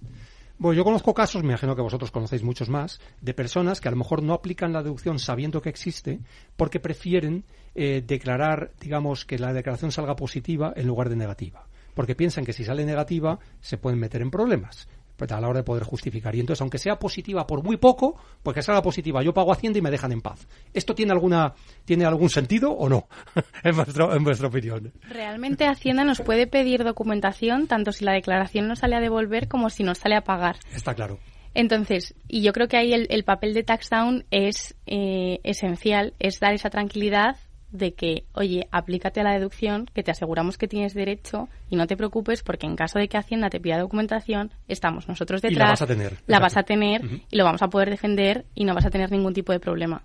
Bueno, 0.60 0.76
yo 0.76 0.84
conozco 0.84 1.14
casos, 1.14 1.42
me 1.42 1.48
imagino 1.48 1.74
que 1.74 1.80
vosotros 1.80 2.10
conocéis 2.10 2.42
muchos 2.42 2.68
más, 2.68 3.00
de 3.22 3.32
personas 3.32 3.80
que 3.80 3.88
a 3.88 3.92
lo 3.92 3.96
mejor 3.96 4.22
no 4.22 4.34
aplican 4.34 4.74
la 4.74 4.82
deducción 4.82 5.18
sabiendo 5.18 5.62
que 5.62 5.70
existe 5.70 6.20
porque 6.58 6.80
prefieren 6.80 7.44
eh, 7.74 8.04
declarar, 8.06 8.72
digamos, 8.78 9.24
que 9.24 9.38
la 9.38 9.54
declaración 9.54 9.90
salga 9.90 10.16
positiva 10.16 10.74
en 10.76 10.86
lugar 10.86 11.08
de 11.08 11.16
negativa. 11.16 11.66
Porque 11.94 12.14
piensan 12.14 12.44
que 12.44 12.52
si 12.52 12.64
sale 12.64 12.84
negativa 12.84 13.38
se 13.62 13.78
pueden 13.78 14.00
meter 14.00 14.20
en 14.20 14.30
problemas 14.30 14.86
pues, 15.20 15.32
a 15.32 15.40
la 15.40 15.48
hora 15.48 15.58
de 15.58 15.64
poder 15.64 15.84
justificar. 15.84 16.34
Y 16.34 16.40
entonces, 16.40 16.62
aunque 16.62 16.78
sea 16.78 16.98
positiva 16.98 17.46
por 17.46 17.62
muy 17.62 17.76
poco, 17.76 18.18
pues 18.42 18.54
que 18.54 18.62
salga 18.62 18.80
positiva, 18.80 19.22
yo 19.22 19.34
pago 19.34 19.52
Hacienda 19.52 19.78
y 19.78 19.82
me 19.82 19.90
dejan 19.90 20.12
en 20.12 20.22
paz. 20.22 20.48
¿Esto 20.72 20.94
tiene 20.94 21.12
alguna 21.12 21.52
tiene 21.84 22.06
algún 22.06 22.30
sentido 22.30 22.70
o 22.72 22.88
no? 22.88 23.06
en, 23.62 23.76
vuestro, 23.76 24.16
en 24.16 24.24
vuestra 24.24 24.48
opinión. 24.48 24.94
Realmente 25.10 25.66
Hacienda 25.66 26.04
nos 26.04 26.22
puede 26.22 26.46
pedir 26.46 26.84
documentación 26.84 27.66
tanto 27.66 27.92
si 27.92 28.06
la 28.06 28.12
declaración 28.12 28.66
nos 28.66 28.78
sale 28.78 28.96
a 28.96 29.00
devolver 29.00 29.46
como 29.46 29.68
si 29.68 29.82
nos 29.82 29.98
sale 29.98 30.16
a 30.16 30.22
pagar. 30.22 30.56
Está 30.74 30.94
claro. 30.94 31.18
Entonces, 31.52 32.14
y 32.26 32.40
yo 32.40 32.54
creo 32.54 32.68
que 32.68 32.78
ahí 32.78 32.94
el, 32.94 33.06
el 33.10 33.24
papel 33.24 33.52
de 33.52 33.62
TaxDown 33.62 34.24
es 34.30 34.74
eh, 34.86 35.40
esencial, 35.42 36.14
es 36.18 36.40
dar 36.40 36.54
esa 36.54 36.70
tranquilidad 36.70 37.36
de 37.72 37.94
que, 37.94 38.24
oye, 38.34 38.66
aplícate 38.72 39.20
a 39.20 39.24
la 39.24 39.32
deducción, 39.32 39.86
que 39.94 40.02
te 40.02 40.10
aseguramos 40.10 40.58
que 40.58 40.66
tienes 40.68 40.92
derecho 40.94 41.48
y 41.68 41.76
no 41.76 41.86
te 41.86 41.96
preocupes 41.96 42.42
porque 42.42 42.66
en 42.66 42.76
caso 42.76 42.98
de 42.98 43.08
que 43.08 43.16
Hacienda 43.16 43.48
te 43.50 43.60
pida 43.60 43.78
documentación, 43.78 44.50
estamos 44.68 45.08
nosotros 45.08 45.40
Y 45.44 45.46
la 45.46 45.50
detrás. 45.50 45.70
vas 45.70 45.82
a 45.82 45.86
tener, 45.86 46.12
La 46.26 46.36
exacto. 46.38 46.42
vas 46.42 46.56
a 46.56 46.62
tener 46.64 47.02
y 47.30 47.36
lo 47.36 47.44
vamos 47.44 47.62
a 47.62 47.68
poder 47.68 47.90
defender 47.90 48.44
y 48.54 48.64
no 48.64 48.74
vas 48.74 48.86
a 48.86 48.90
tener 48.90 49.10
ningún 49.10 49.34
tipo 49.34 49.52
de 49.52 49.60
problema. 49.60 50.02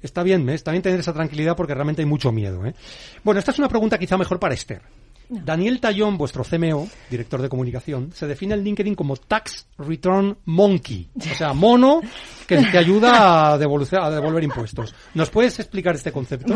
Está 0.00 0.22
bien, 0.22 0.48
¿eh? 0.48 0.54
está 0.54 0.70
bien 0.70 0.82
tener 0.82 1.00
esa 1.00 1.12
tranquilidad 1.12 1.56
porque 1.56 1.74
realmente 1.74 2.02
hay 2.02 2.06
mucho 2.06 2.30
miedo. 2.30 2.64
¿eh? 2.64 2.74
Bueno, 3.24 3.40
esta 3.40 3.50
es 3.50 3.58
una 3.58 3.68
pregunta 3.68 3.98
quizá 3.98 4.16
mejor 4.16 4.38
para 4.38 4.54
Esther. 4.54 4.82
Daniel 5.30 5.78
Tallón, 5.80 6.16
vuestro 6.16 6.42
CMO, 6.42 6.88
director 7.10 7.42
de 7.42 7.50
comunicación, 7.50 8.12
se 8.14 8.26
define 8.26 8.54
en 8.54 8.64
LinkedIn 8.64 8.94
como 8.94 9.14
Tax 9.16 9.66
Return 9.76 10.38
Monkey, 10.46 11.10
o 11.16 11.34
sea, 11.34 11.52
mono 11.52 12.00
que 12.48 12.56
te 12.56 12.78
ayuda 12.78 13.52
a, 13.52 13.58
devolver 13.58 14.42
impuestos. 14.42 14.94
¿Nos 15.14 15.28
puedes 15.28 15.60
explicar 15.60 15.94
este 15.94 16.10
concepto? 16.10 16.54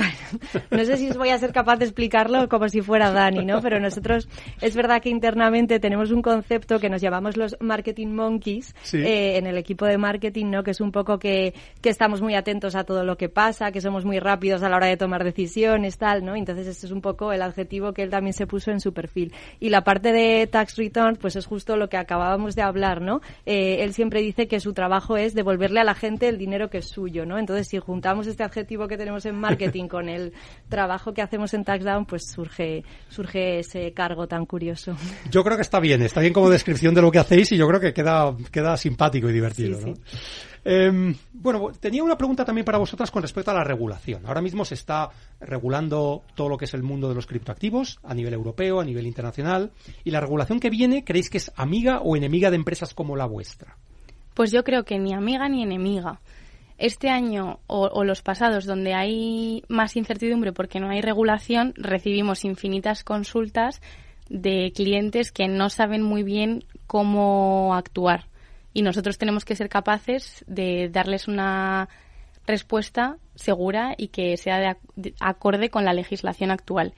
No 0.70 0.84
sé 0.84 0.96
si 0.96 1.10
os 1.10 1.18
voy 1.18 1.28
a 1.28 1.38
ser 1.38 1.52
capaz 1.52 1.76
de 1.76 1.84
explicarlo 1.84 2.48
como 2.48 2.68
si 2.68 2.80
fuera 2.80 3.10
Dani, 3.12 3.44
¿no? 3.44 3.60
Pero 3.60 3.78
nosotros 3.78 4.26
es 4.60 4.74
verdad 4.74 5.02
que 5.02 5.10
internamente 5.10 5.78
tenemos 5.78 6.10
un 6.10 6.22
concepto 6.22 6.78
que 6.80 6.88
nos 6.88 7.02
llamamos 7.02 7.36
los 7.36 7.56
marketing 7.60 8.08
monkeys 8.08 8.74
Sí. 8.82 8.98
eh, 8.98 9.36
en 9.36 9.46
el 9.46 9.58
equipo 9.58 9.84
de 9.84 9.98
marketing, 9.98 10.46
¿no? 10.46 10.62
Que 10.62 10.70
es 10.70 10.80
un 10.80 10.92
poco 10.92 11.18
que, 11.18 11.52
que 11.82 11.90
estamos 11.90 12.22
muy 12.22 12.34
atentos 12.34 12.74
a 12.74 12.84
todo 12.84 13.04
lo 13.04 13.16
que 13.18 13.28
pasa, 13.28 13.70
que 13.70 13.82
somos 13.82 14.04
muy 14.06 14.18
rápidos 14.18 14.62
a 14.62 14.70
la 14.70 14.76
hora 14.76 14.86
de 14.86 14.96
tomar 14.96 15.24
decisiones, 15.24 15.98
tal, 15.98 16.24
¿no? 16.24 16.34
Entonces 16.34 16.66
este 16.66 16.86
es 16.86 16.92
un 16.92 17.02
poco 17.02 17.32
el 17.32 17.42
adjetivo 17.42 17.92
que 17.92 18.02
él 18.02 18.10
también 18.10 18.32
se 18.32 18.46
puso 18.46 18.70
en 18.70 18.80
su 18.80 18.94
perfil. 18.94 19.34
Y 19.60 19.68
la 19.68 19.84
parte 19.84 20.12
de 20.12 20.46
tax 20.46 20.76
return, 20.76 21.16
pues 21.16 21.36
es 21.36 21.44
justo 21.44 21.76
lo 21.76 21.90
que 21.90 21.98
acabábamos 21.98 22.54
de 22.54 22.62
hablar, 22.62 23.02
¿no? 23.02 23.20
Eh, 23.44 23.78
él 23.80 23.92
siempre 23.92 24.22
dice 24.22 24.48
que 24.48 24.58
su 24.58 24.72
trabajo 24.72 25.18
es 25.18 25.34
devolverle 25.34 25.81
a 25.82 25.84
la 25.84 25.94
gente 25.94 26.28
el 26.28 26.38
dinero 26.38 26.70
que 26.70 26.78
es 26.78 26.88
suyo, 26.88 27.26
¿no? 27.26 27.38
Entonces 27.38 27.68
si 27.68 27.78
juntamos 27.78 28.26
este 28.26 28.42
adjetivo 28.42 28.88
que 28.88 28.96
tenemos 28.96 29.26
en 29.26 29.36
marketing 29.36 29.88
con 29.88 30.08
el 30.08 30.32
trabajo 30.68 31.12
que 31.12 31.22
hacemos 31.22 31.52
en 31.54 31.64
TaxDown, 31.64 32.06
pues 32.06 32.30
surge, 32.30 32.84
surge 33.08 33.58
ese 33.58 33.92
cargo 33.92 34.26
tan 34.26 34.46
curioso. 34.46 34.96
Yo 35.30 35.44
creo 35.44 35.56
que 35.56 35.62
está 35.62 35.80
bien, 35.80 36.02
está 36.02 36.20
bien 36.20 36.32
como 36.32 36.48
descripción 36.50 36.94
de 36.94 37.02
lo 37.02 37.10
que 37.10 37.18
hacéis 37.18 37.52
y 37.52 37.56
yo 37.56 37.68
creo 37.68 37.80
que 37.80 37.92
queda, 37.92 38.34
queda 38.50 38.76
simpático 38.76 39.28
y 39.28 39.32
divertido. 39.32 39.78
Sí, 39.78 39.86
¿no? 39.86 39.96
sí. 39.96 40.02
Eh, 40.64 41.14
bueno, 41.32 41.72
tenía 41.80 42.04
una 42.04 42.16
pregunta 42.16 42.44
también 42.44 42.64
para 42.64 42.78
vosotras 42.78 43.10
con 43.10 43.22
respecto 43.22 43.50
a 43.50 43.54
la 43.54 43.64
regulación. 43.64 44.24
Ahora 44.26 44.40
mismo 44.40 44.64
se 44.64 44.74
está 44.74 45.10
regulando 45.40 46.22
todo 46.34 46.48
lo 46.48 46.56
que 46.56 46.66
es 46.66 46.74
el 46.74 46.82
mundo 46.82 47.08
de 47.08 47.14
los 47.14 47.26
criptoactivos 47.26 47.98
a 48.04 48.14
nivel 48.14 48.34
europeo, 48.34 48.80
a 48.80 48.84
nivel 48.84 49.06
internacional. 49.06 49.72
¿Y 50.04 50.10
la 50.10 50.20
regulación 50.20 50.60
que 50.60 50.70
viene 50.70 51.04
creéis 51.04 51.30
que 51.30 51.38
es 51.38 51.52
amiga 51.56 52.00
o 52.00 52.16
enemiga 52.16 52.50
de 52.50 52.56
empresas 52.56 52.94
como 52.94 53.16
la 53.16 53.26
vuestra? 53.26 53.76
Pues 54.34 54.50
yo 54.50 54.64
creo 54.64 54.84
que 54.84 54.98
ni 54.98 55.12
amiga 55.14 55.48
ni 55.48 55.62
enemiga. 55.62 56.20
Este 56.78 57.10
año 57.10 57.60
o, 57.66 58.02
los 58.02 58.22
pasados, 58.22 58.64
donde 58.64 58.94
hay 58.94 59.62
más 59.68 59.96
incertidumbre 59.96 60.52
porque 60.52 60.80
no 60.80 60.88
hay 60.90 61.00
regulación, 61.00 61.74
recibimos 61.76 62.44
infinitas 62.44 63.04
consultas 63.04 63.80
de 64.28 64.72
clientes 64.74 65.30
que 65.30 65.46
no 65.46 65.70
saben 65.70 66.02
muy 66.02 66.22
bien 66.22 66.64
cómo 66.86 67.74
actuar. 67.74 68.26
Y 68.72 68.82
nosotros 68.82 69.18
tenemos 69.18 69.44
que 69.44 69.54
ser 69.54 69.68
capaces 69.68 70.44
de 70.48 70.88
darles 70.88 71.28
una 71.28 71.88
respuesta 72.46 73.18
segura 73.36 73.94
y 73.96 74.08
que 74.08 74.36
sea 74.36 74.76
de- 74.96 75.14
acorde 75.20 75.70
con 75.70 75.84
la 75.84 75.92
legislación 75.92 76.50
actual 76.50 76.94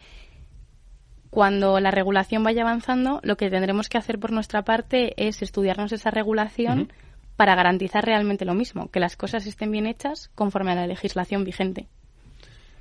cuando 1.34 1.80
la 1.80 1.90
regulación 1.90 2.44
vaya 2.44 2.62
avanzando, 2.62 3.18
lo 3.24 3.36
que 3.36 3.50
tendremos 3.50 3.88
que 3.88 3.98
hacer 3.98 4.20
por 4.20 4.30
nuestra 4.30 4.62
parte 4.62 5.14
es 5.16 5.42
estudiarnos 5.42 5.90
esa 5.90 6.12
regulación 6.12 6.92
para 7.36 7.54
garantizar 7.54 8.04
realmente 8.04 8.44
lo 8.44 8.54
mismo, 8.54 8.90
que 8.90 9.00
las 9.00 9.16
cosas 9.16 9.46
estén 9.46 9.70
bien 9.70 9.86
hechas 9.86 10.30
conforme 10.34 10.72
a 10.72 10.76
la 10.76 10.86
legislación 10.86 11.44
vigente. 11.44 11.88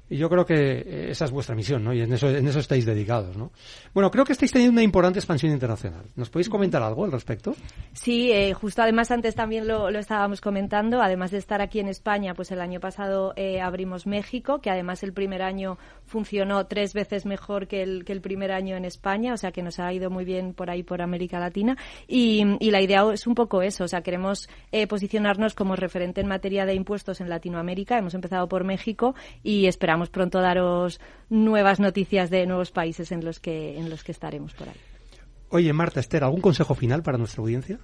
Y 0.10 0.18
yo 0.18 0.30
creo 0.30 0.46
que 0.46 0.54
eh, 0.54 1.08
esa 1.12 1.26
es 1.26 1.32
vuestra 1.32 1.56
misión, 1.56 1.84
¿no? 1.84 1.94
Y 1.94 2.02
en 2.02 2.14
eso, 2.14 2.30
en 2.30 2.48
eso 2.48 2.60
estáis 2.60 2.86
dedicados, 2.86 3.36
¿no? 3.38 3.52
Bueno, 3.94 4.12
creo 4.12 4.26
que 4.26 4.34
estáis 4.34 4.52
teniendo 4.52 4.74
una 4.74 4.84
importante 4.84 5.20
expansión 5.20 5.52
internacional. 5.52 6.06
¿Nos 6.16 6.30
podéis 6.30 6.50
comentar 6.50 6.84
algo 6.84 7.06
al 7.06 7.12
respecto? 7.12 7.56
Sí, 7.94 8.32
eh, 8.32 8.54
justo 8.54 8.82
además 8.82 9.12
antes 9.12 9.34
también 9.34 9.68
lo, 9.68 9.90
lo 9.90 10.00
estábamos 10.00 10.42
comentando, 10.42 11.02
además 11.02 11.32
de 11.32 11.38
estar 11.38 11.62
aquí 11.62 11.80
en 11.80 11.88
España, 11.88 12.34
pues 12.34 12.52
el 12.52 12.62
año 12.62 12.80
pasado 12.80 13.34
eh, 13.36 13.62
abrimos 13.62 14.06
México, 14.06 14.60
que 14.60 14.70
además 14.70 15.04
el 15.04 15.14
primer 15.14 15.42
año 15.42 15.78
funcionó 16.06 16.68
tres 16.68 16.94
veces 16.94 17.26
mejor 17.26 17.68
que 17.68 17.82
el, 17.82 18.04
que 18.06 18.14
el 18.14 18.22
primer 18.22 18.52
año 18.52 18.76
en 18.76 18.86
España, 18.86 19.34
o 19.34 19.38
sea 19.38 19.52
que 19.52 19.64
nos 19.64 19.80
ha 19.80 19.92
ido 19.94 20.10
muy 20.10 20.26
bien 20.26 20.54
por 20.54 20.70
ahí, 20.70 20.84
por 20.84 21.02
América 21.02 21.40
Latina. 21.40 21.78
Y, 22.08 22.44
y 22.60 22.72
la 22.72 22.82
idea 22.82 23.04
es 23.12 23.26
un 23.26 23.36
poco 23.36 23.62
eso, 23.62 23.86
o 23.86 23.88
sea, 23.88 24.02
queremos 24.02 24.50
eh, 24.72 24.86
posicionarnos 24.86 25.56
como 25.56 25.76
referente 25.76 26.22
en 26.22 26.28
materia 26.28 26.66
de 26.66 26.74
impuestos 26.76 27.22
en 27.22 27.30
Latinoamérica. 27.30 27.98
Hemos 27.98 28.14
empezado 28.14 28.48
por 28.48 28.64
México 28.64 29.16
y 29.42 29.66
esperamos 29.94 30.10
pronto 30.10 30.42
daros 30.42 31.00
nuevas 31.30 31.80
noticias 31.80 32.30
de 32.30 32.48
nuevos 32.48 32.72
países 32.72 33.12
en 33.12 33.24
los 33.24 33.40
que, 33.40 33.78
en 33.78 33.90
los 33.90 34.04
que 34.04 34.12
estaremos 34.12 34.54
por 34.54 34.70
ahí. 34.70 34.76
Oye, 35.50 35.72
Marta, 35.72 36.00
Esther, 36.00 36.24
¿algún 36.24 36.42
consejo 36.42 36.74
final 36.74 37.04
para 37.04 37.18
nuestra 37.20 37.42
audiencia? 37.42 37.78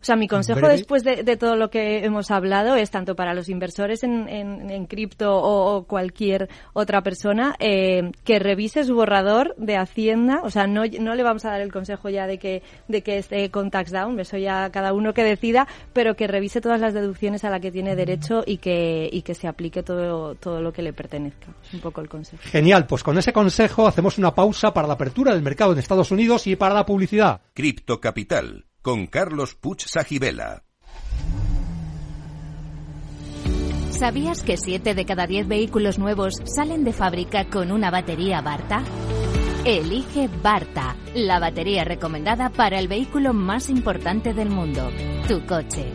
O 0.00 0.04
sea, 0.04 0.16
mi 0.16 0.28
consejo 0.28 0.60
Breve. 0.60 0.76
después 0.76 1.02
de, 1.04 1.22
de 1.22 1.36
todo 1.36 1.56
lo 1.56 1.70
que 1.70 2.04
hemos 2.04 2.30
hablado 2.30 2.76
es 2.76 2.90
tanto 2.90 3.16
para 3.16 3.34
los 3.34 3.48
inversores 3.48 4.02
en, 4.04 4.28
en, 4.28 4.70
en 4.70 4.86
cripto 4.86 5.36
o, 5.36 5.76
o 5.76 5.84
cualquier 5.84 6.48
otra 6.72 7.02
persona 7.02 7.56
eh, 7.58 8.12
que 8.24 8.38
revise 8.38 8.84
su 8.84 8.94
borrador 8.94 9.54
de 9.56 9.76
Hacienda. 9.76 10.40
O 10.44 10.50
sea, 10.50 10.66
no, 10.66 10.82
no 11.00 11.14
le 11.14 11.22
vamos 11.22 11.44
a 11.44 11.50
dar 11.50 11.60
el 11.60 11.72
consejo 11.72 12.08
ya 12.08 12.26
de 12.26 12.38
que, 12.38 12.62
de 12.86 13.02
que 13.02 13.18
esté 13.18 13.50
con 13.50 13.70
tax 13.70 13.90
down, 13.90 14.18
eso 14.20 14.36
ya 14.36 14.70
cada 14.70 14.92
uno 14.92 15.12
que 15.14 15.24
decida, 15.24 15.66
pero 15.92 16.14
que 16.14 16.26
revise 16.26 16.60
todas 16.60 16.80
las 16.80 16.94
deducciones 16.94 17.44
a 17.44 17.50
las 17.50 17.60
que 17.60 17.72
tiene 17.72 17.96
derecho 17.96 18.44
y 18.46 18.58
que, 18.58 19.08
y 19.12 19.22
que 19.22 19.34
se 19.34 19.48
aplique 19.48 19.82
todo, 19.82 20.34
todo 20.36 20.60
lo 20.62 20.72
que 20.72 20.82
le 20.82 20.92
pertenezca. 20.92 21.48
Es 21.66 21.74
un 21.74 21.80
poco 21.80 22.00
el 22.00 22.08
consejo. 22.08 22.42
Genial, 22.44 22.86
pues 22.86 23.02
con 23.02 23.18
ese 23.18 23.32
consejo 23.32 23.86
hacemos 23.86 24.18
una 24.18 24.34
pausa 24.34 24.72
para 24.72 24.86
la 24.86 24.94
apertura 24.94 25.32
del 25.32 25.42
mercado 25.42 25.72
en 25.72 25.78
Estados 25.78 26.10
Unidos 26.10 26.46
y 26.46 26.56
para 26.56 26.74
la 26.74 26.86
publicidad. 26.86 27.40
Cripto 27.54 28.00
Capital 28.00 28.67
con 28.82 29.06
Carlos 29.06 29.54
Puch 29.54 29.86
Sajibela. 29.86 30.64
¿Sabías 33.90 34.42
que 34.42 34.56
7 34.56 34.94
de 34.94 35.04
cada 35.04 35.26
10 35.26 35.48
vehículos 35.48 35.98
nuevos 35.98 36.34
salen 36.44 36.84
de 36.84 36.92
fábrica 36.92 37.48
con 37.48 37.72
una 37.72 37.90
batería 37.90 38.40
Barta? 38.40 38.84
Elige 39.64 40.28
Barta, 40.42 40.96
la 41.14 41.40
batería 41.40 41.84
recomendada 41.84 42.48
para 42.50 42.78
el 42.78 42.86
vehículo 42.86 43.34
más 43.34 43.68
importante 43.68 44.34
del 44.34 44.50
mundo, 44.50 44.88
tu 45.26 45.44
coche. 45.46 45.92